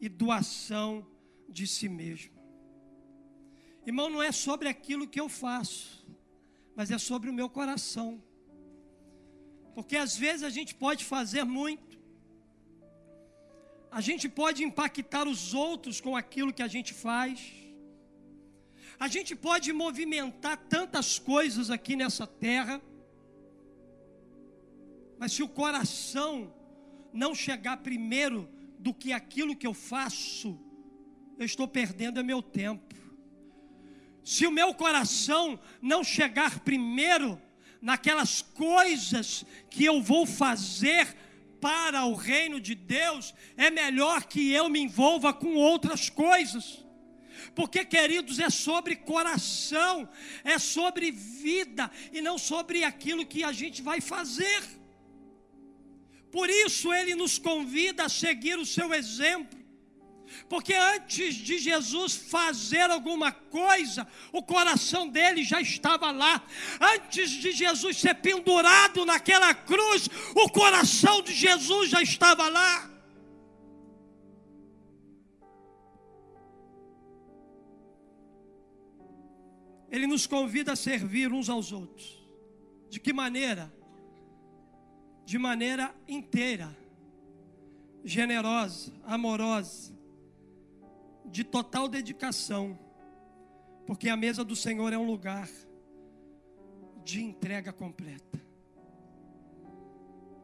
e 0.00 0.08
doação 0.08 1.06
de 1.48 1.66
si 1.66 1.88
mesmo. 1.88 2.32
Irmão, 3.86 4.10
não 4.10 4.22
é 4.22 4.32
sobre 4.32 4.68
aquilo 4.68 5.08
que 5.08 5.20
eu 5.20 5.28
faço, 5.28 6.06
mas 6.76 6.90
é 6.90 6.98
sobre 6.98 7.30
o 7.30 7.32
meu 7.32 7.48
coração. 7.48 8.22
Porque 9.74 9.96
às 9.96 10.16
vezes 10.16 10.42
a 10.42 10.50
gente 10.50 10.74
pode 10.74 11.04
fazer 11.04 11.44
muito, 11.44 11.98
a 13.90 14.00
gente 14.00 14.28
pode 14.28 14.62
impactar 14.62 15.26
os 15.26 15.54
outros 15.54 16.00
com 16.00 16.16
aquilo 16.16 16.52
que 16.52 16.62
a 16.62 16.68
gente 16.68 16.92
faz, 16.94 17.52
a 18.98 19.08
gente 19.08 19.34
pode 19.34 19.72
movimentar 19.72 20.56
tantas 20.68 21.18
coisas 21.18 21.70
aqui 21.70 21.96
nessa 21.96 22.26
terra, 22.26 22.80
mas 25.18 25.32
se 25.32 25.42
o 25.42 25.48
coração 25.48 26.52
não 27.12 27.34
chegar 27.34 27.78
primeiro 27.78 28.48
do 28.78 28.94
que 28.94 29.12
aquilo 29.12 29.56
que 29.56 29.66
eu 29.66 29.74
faço, 29.74 30.58
eu 31.38 31.44
estou 31.44 31.66
perdendo 31.66 32.24
meu 32.24 32.42
tempo. 32.42 32.94
Se 34.22 34.46
o 34.46 34.50
meu 34.50 34.74
coração 34.74 35.58
não 35.80 36.04
chegar 36.04 36.60
primeiro 36.60 37.40
naquelas 37.80 38.42
coisas 38.42 39.44
que 39.70 39.84
eu 39.84 40.02
vou 40.02 40.26
fazer 40.26 41.16
para 41.60 42.04
o 42.04 42.14
reino 42.14 42.60
de 42.60 42.74
Deus, 42.74 43.34
é 43.56 43.70
melhor 43.70 44.24
que 44.24 44.50
eu 44.50 44.68
me 44.68 44.80
envolva 44.80 45.32
com 45.32 45.54
outras 45.54 46.08
coisas. 46.08 46.84
Porque, 47.54 47.84
queridos, 47.84 48.38
é 48.38 48.50
sobre 48.50 48.96
coração, 48.96 50.08
é 50.44 50.58
sobre 50.58 51.10
vida 51.10 51.90
e 52.12 52.20
não 52.20 52.38
sobre 52.38 52.84
aquilo 52.84 53.26
que 53.26 53.44
a 53.44 53.52
gente 53.52 53.82
vai 53.82 54.00
fazer. 54.00 54.62
Por 56.30 56.48
isso 56.48 56.92
ele 56.92 57.14
nos 57.14 57.38
convida 57.38 58.04
a 58.04 58.08
seguir 58.08 58.58
o 58.58 58.66
seu 58.66 58.94
exemplo. 58.94 59.59
Porque 60.48 60.74
antes 60.74 61.34
de 61.34 61.58
Jesus 61.58 62.16
fazer 62.16 62.90
alguma 62.90 63.32
coisa, 63.32 64.06
o 64.32 64.42
coração 64.42 65.08
dele 65.08 65.44
já 65.44 65.60
estava 65.60 66.10
lá. 66.10 66.42
Antes 66.80 67.30
de 67.30 67.52
Jesus 67.52 67.96
ser 67.98 68.14
pendurado 68.14 69.04
naquela 69.04 69.54
cruz, 69.54 70.08
o 70.34 70.48
coração 70.48 71.22
de 71.22 71.32
Jesus 71.32 71.90
já 71.90 72.02
estava 72.02 72.48
lá. 72.48 72.90
Ele 79.90 80.06
nos 80.06 80.26
convida 80.26 80.72
a 80.72 80.76
servir 80.76 81.32
uns 81.32 81.48
aos 81.48 81.72
outros. 81.72 82.20
De 82.88 83.00
que 83.00 83.12
maneira? 83.12 83.72
De 85.24 85.38
maneira 85.38 85.94
inteira, 86.08 86.76
generosa, 88.04 88.92
amorosa, 89.04 89.96
de 91.30 91.44
total 91.44 91.88
dedicação, 91.88 92.78
porque 93.86 94.08
a 94.08 94.16
mesa 94.16 94.44
do 94.44 94.56
Senhor 94.56 94.92
é 94.92 94.98
um 94.98 95.06
lugar 95.06 95.48
de 97.04 97.22
entrega 97.22 97.72
completa. 97.72 98.40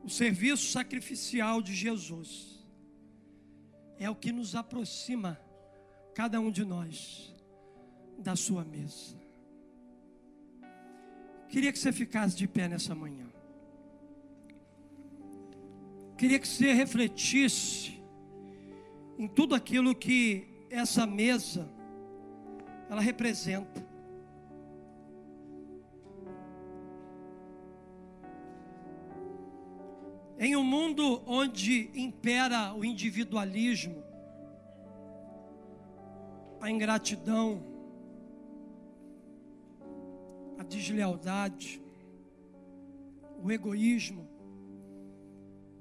O 0.03 0.09
serviço 0.09 0.71
sacrificial 0.71 1.61
de 1.61 1.75
Jesus 1.75 2.65
é 3.99 4.09
o 4.09 4.15
que 4.15 4.31
nos 4.31 4.55
aproxima, 4.55 5.41
cada 6.15 6.41
um 6.41 6.51
de 6.51 6.65
nós, 6.65 7.35
da 8.19 8.37
sua 8.37 8.65
mesa. 8.65 9.17
Queria 11.49 11.73
que 11.73 11.79
você 11.79 11.93
ficasse 11.93 12.37
de 12.37 12.47
pé 12.47 12.69
nessa 12.69 12.95
manhã. 12.95 13.27
Queria 16.17 16.39
que 16.39 16.49
você 16.49 16.73
refletisse 16.73 18.01
em 19.19 19.29
tudo 19.29 19.55
aquilo 19.55 19.95
que 19.95 20.56
essa 20.71 21.07
mesa 21.07 21.69
ela 22.89 23.01
representa. 23.01 23.85
Em 30.39 30.55
um 30.55 30.63
mundo 30.63 31.23
onde 31.27 31.91
impera 31.95 32.75
o 32.75 32.85
individualismo, 32.85 34.05
a 36.61 36.71
ingratidão, 36.71 37.63
a 40.59 40.63
deslealdade, 40.63 41.81
o 43.43 43.51
egoísmo, 43.51 44.29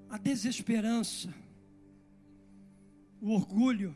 a 0.10 0.18
desesperança, 0.18 1.34
o 3.22 3.32
orgulho, 3.32 3.94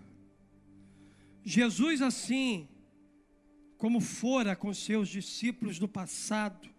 Jesus, 1.44 2.02
assim 2.02 2.68
como 3.78 4.02
fora 4.02 4.56
com 4.56 4.74
seus 4.74 5.08
discípulos 5.08 5.80
do 5.80 5.88
passado, 5.88 6.70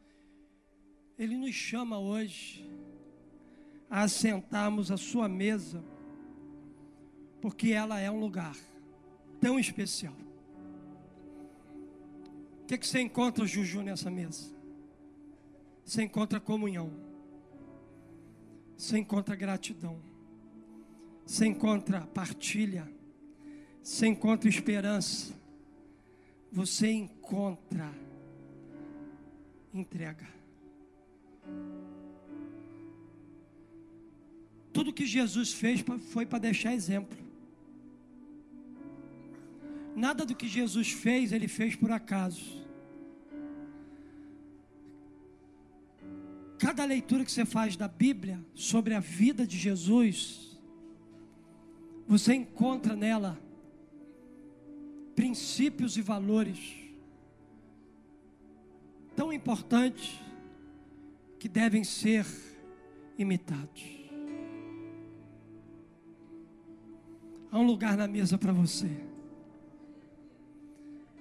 Ele 1.19 1.37
nos 1.37 1.55
chama 1.55 1.99
hoje 1.99 2.69
a 3.89 4.03
assentarmos 4.03 4.91
à 4.91 4.97
Sua 4.97 5.29
mesa, 5.29 5.83
porque 7.41 7.71
ela 7.71 7.99
é 7.99 8.11
um 8.11 8.21
lugar 8.21 8.57
tão 9.41 9.59
especial. 9.59 10.15
O 12.63 12.67
que, 12.67 12.77
que 12.79 12.87
você 12.87 13.01
encontra, 13.01 13.47
Juju, 13.47 13.83
nessa 13.83 14.11
mesa? 14.11 14.55
Você 15.85 16.03
encontra 16.03 16.39
comunhão, 16.39 16.93
você 18.77 18.99
encontra 18.99 19.35
gratidão, 19.35 20.01
você 21.27 21.47
encontra 21.47 22.07
partilha 22.09 23.00
você 23.83 24.07
encontra 24.07 24.49
esperança, 24.49 25.35
você 26.53 26.91
encontra 26.91 27.93
entrega. 29.73 30.29
Tudo 34.73 34.93
que 34.93 35.07
Jesus 35.07 35.53
fez 35.53 35.85
foi 36.13 36.25
para 36.25 36.39
deixar 36.39 36.75
exemplo. 36.75 37.19
Nada 39.97 40.25
do 40.25 40.35
que 40.35 40.47
Jesus 40.47 40.93
fez, 40.93 41.33
ele 41.33 41.49
fez 41.49 41.75
por 41.75 41.91
acaso. 41.91 42.61
Cada 46.59 46.85
leitura 46.85 47.25
que 47.25 47.33
você 47.33 47.45
faz 47.45 47.77
da 47.77 47.89
Bíblia 47.89 48.39
sobre 48.55 48.95
a 48.95 49.01
vida 49.01 49.47
de 49.47 49.59
Jesus, 49.59 50.59
você 52.07 52.35
encontra 52.35 52.95
nela 52.95 53.41
princípios 55.15 55.97
e 55.97 56.03
valores 56.03 56.81
tão 59.15 59.33
importantes 59.33 60.19
que 61.39 61.49
devem 61.49 61.85
ser 61.85 62.27
imitados. 63.19 64.01
Há 67.53 67.59
um 67.59 67.67
lugar 67.67 67.97
na 67.97 68.07
mesa 68.07 68.39
para 68.39 68.53
você. 68.53 68.89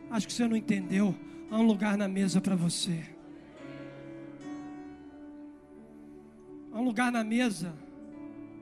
Acho 0.10 0.28
que 0.28 0.34
você 0.34 0.48
não 0.48 0.56
entendeu. 0.56 1.16
Há 1.52 1.58
um 1.58 1.66
lugar 1.66 1.98
na 1.98 2.08
mesa 2.08 2.40
para 2.40 2.56
você. 2.56 3.04
Há 6.72 6.80
um 6.80 6.84
lugar 6.84 7.12
na 7.12 7.24
mesa 7.24 7.76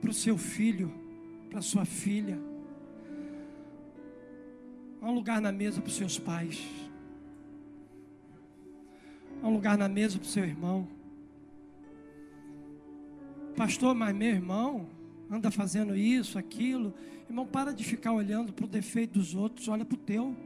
para 0.00 0.10
o 0.10 0.14
seu 0.14 0.38
filho, 0.38 0.92
para 1.50 1.60
sua 1.60 1.84
filha. 1.84 2.47
Há 5.00 5.06
um 5.06 5.14
lugar 5.14 5.40
na 5.40 5.52
mesa 5.52 5.80
para 5.80 5.88
os 5.88 5.96
seus 5.96 6.18
pais. 6.18 6.66
Há 9.42 9.48
um 9.48 9.52
lugar 9.52 9.78
na 9.78 9.88
mesa 9.88 10.18
para 10.18 10.26
o 10.26 10.28
seu 10.28 10.44
irmão. 10.44 10.88
Pastor, 13.56 13.94
mas 13.94 14.14
meu 14.14 14.28
irmão 14.28 14.88
anda 15.30 15.50
fazendo 15.50 15.94
isso, 15.96 16.38
aquilo. 16.38 16.94
Irmão, 17.28 17.46
para 17.46 17.72
de 17.72 17.84
ficar 17.84 18.12
olhando 18.12 18.52
para 18.52 18.64
o 18.64 18.68
defeito 18.68 19.18
dos 19.18 19.34
outros, 19.34 19.68
olha 19.68 19.84
para 19.84 19.94
o 19.94 19.98
teu. 19.98 20.36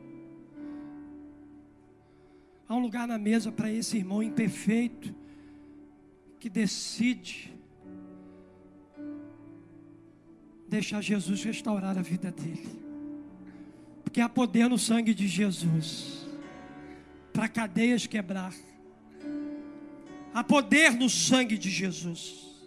Há 2.69 2.75
um 2.75 2.81
lugar 2.81 3.07
na 3.07 3.19
mesa 3.19 3.53
para 3.53 3.71
esse 3.71 3.97
irmão 3.97 4.23
imperfeito 4.23 5.15
que 6.41 6.49
decide 6.51 7.55
deixar 10.69 11.03
Jesus 11.03 11.45
restaurar 11.45 11.99
a 11.99 12.03
vida 12.03 12.33
dele. 12.33 12.91
Porque 14.13 14.21
há 14.21 14.29
poder 14.29 14.69
no 14.69 14.79
sangue 14.79 15.15
de 15.15 15.27
Jesus 15.27 16.27
para 17.33 17.49
cadeias 17.49 18.07
quebrar. 18.07 18.53
Há 20.35 20.45
poder 20.45 20.93
no 20.93 21.09
sangue 21.09 21.57
de 21.57 21.71
Jesus. 21.71 22.61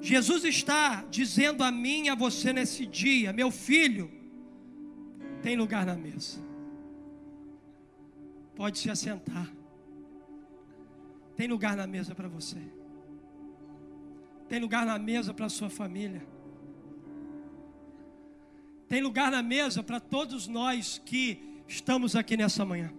Jesus 0.00 0.44
está 0.44 1.04
dizendo 1.10 1.64
a 1.64 1.72
mim 1.72 2.04
e 2.04 2.08
a 2.10 2.14
você 2.14 2.52
nesse 2.52 2.86
dia: 2.86 3.32
meu 3.32 3.50
filho, 3.50 4.08
tem 5.42 5.56
lugar 5.56 5.84
na 5.84 5.96
mesa. 5.96 6.38
Pode 8.54 8.78
se 8.78 8.88
assentar. 8.88 9.52
Tem 11.34 11.48
lugar 11.48 11.76
na 11.76 11.88
mesa 11.88 12.14
para 12.14 12.28
você. 12.28 12.62
Tem 14.48 14.60
lugar 14.60 14.86
na 14.86 14.96
mesa 14.96 15.34
para 15.34 15.48
sua 15.48 15.68
família. 15.68 16.37
Tem 18.88 19.02
lugar 19.02 19.30
na 19.30 19.42
mesa 19.42 19.82
para 19.82 20.00
todos 20.00 20.48
nós 20.48 21.00
que 21.04 21.60
estamos 21.68 22.16
aqui 22.16 22.36
nessa 22.36 22.64
manhã. 22.64 22.90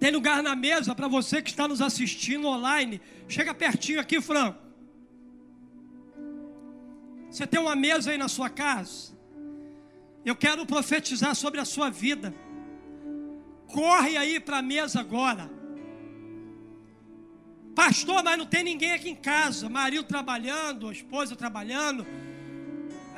Tem 0.00 0.10
lugar 0.10 0.42
na 0.42 0.56
mesa 0.56 0.94
para 0.94 1.06
você 1.06 1.40
que 1.40 1.50
está 1.50 1.68
nos 1.68 1.80
assistindo 1.80 2.48
online. 2.48 3.00
Chega 3.28 3.54
pertinho 3.54 4.00
aqui, 4.00 4.20
Franco. 4.20 4.58
Você 7.30 7.46
tem 7.46 7.60
uma 7.60 7.76
mesa 7.76 8.10
aí 8.10 8.18
na 8.18 8.26
sua 8.26 8.50
casa. 8.50 9.16
Eu 10.24 10.34
quero 10.34 10.66
profetizar 10.66 11.36
sobre 11.36 11.60
a 11.60 11.64
sua 11.64 11.88
vida. 11.88 12.34
Corre 13.68 14.16
aí 14.16 14.40
para 14.40 14.58
a 14.58 14.62
mesa 14.62 14.98
agora. 14.98 15.48
Pastor, 17.76 18.24
mas 18.24 18.36
não 18.36 18.46
tem 18.46 18.64
ninguém 18.64 18.92
aqui 18.92 19.08
em 19.08 19.14
casa. 19.14 19.68
Marido 19.68 20.02
trabalhando, 20.02 20.90
esposa 20.90 21.36
trabalhando 21.36 22.04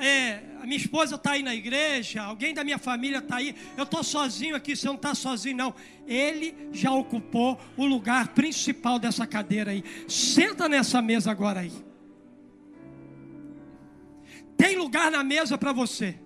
é, 0.02 0.42
a 0.60 0.64
minha 0.64 0.76
esposa 0.76 1.14
está 1.14 1.32
aí 1.32 1.42
na 1.42 1.54
igreja, 1.54 2.22
alguém 2.22 2.52
da 2.52 2.64
minha 2.64 2.78
família 2.78 3.18
está 3.18 3.36
aí, 3.36 3.54
eu 3.76 3.84
estou 3.84 4.02
sozinho 4.02 4.56
aqui, 4.56 4.74
você 4.74 4.86
não 4.86 4.96
está 4.96 5.14
sozinho, 5.14 5.56
não. 5.56 5.74
Ele 6.06 6.54
já 6.72 6.92
ocupou 6.92 7.58
o 7.76 7.86
lugar 7.86 8.28
principal 8.28 8.98
dessa 8.98 9.26
cadeira 9.26 9.70
aí. 9.70 9.84
Senta 10.08 10.68
nessa 10.68 11.00
mesa 11.00 11.30
agora 11.30 11.60
aí. 11.60 11.72
Tem 14.56 14.76
lugar 14.76 15.10
na 15.10 15.22
mesa 15.22 15.56
para 15.56 15.72
você. 15.72 16.18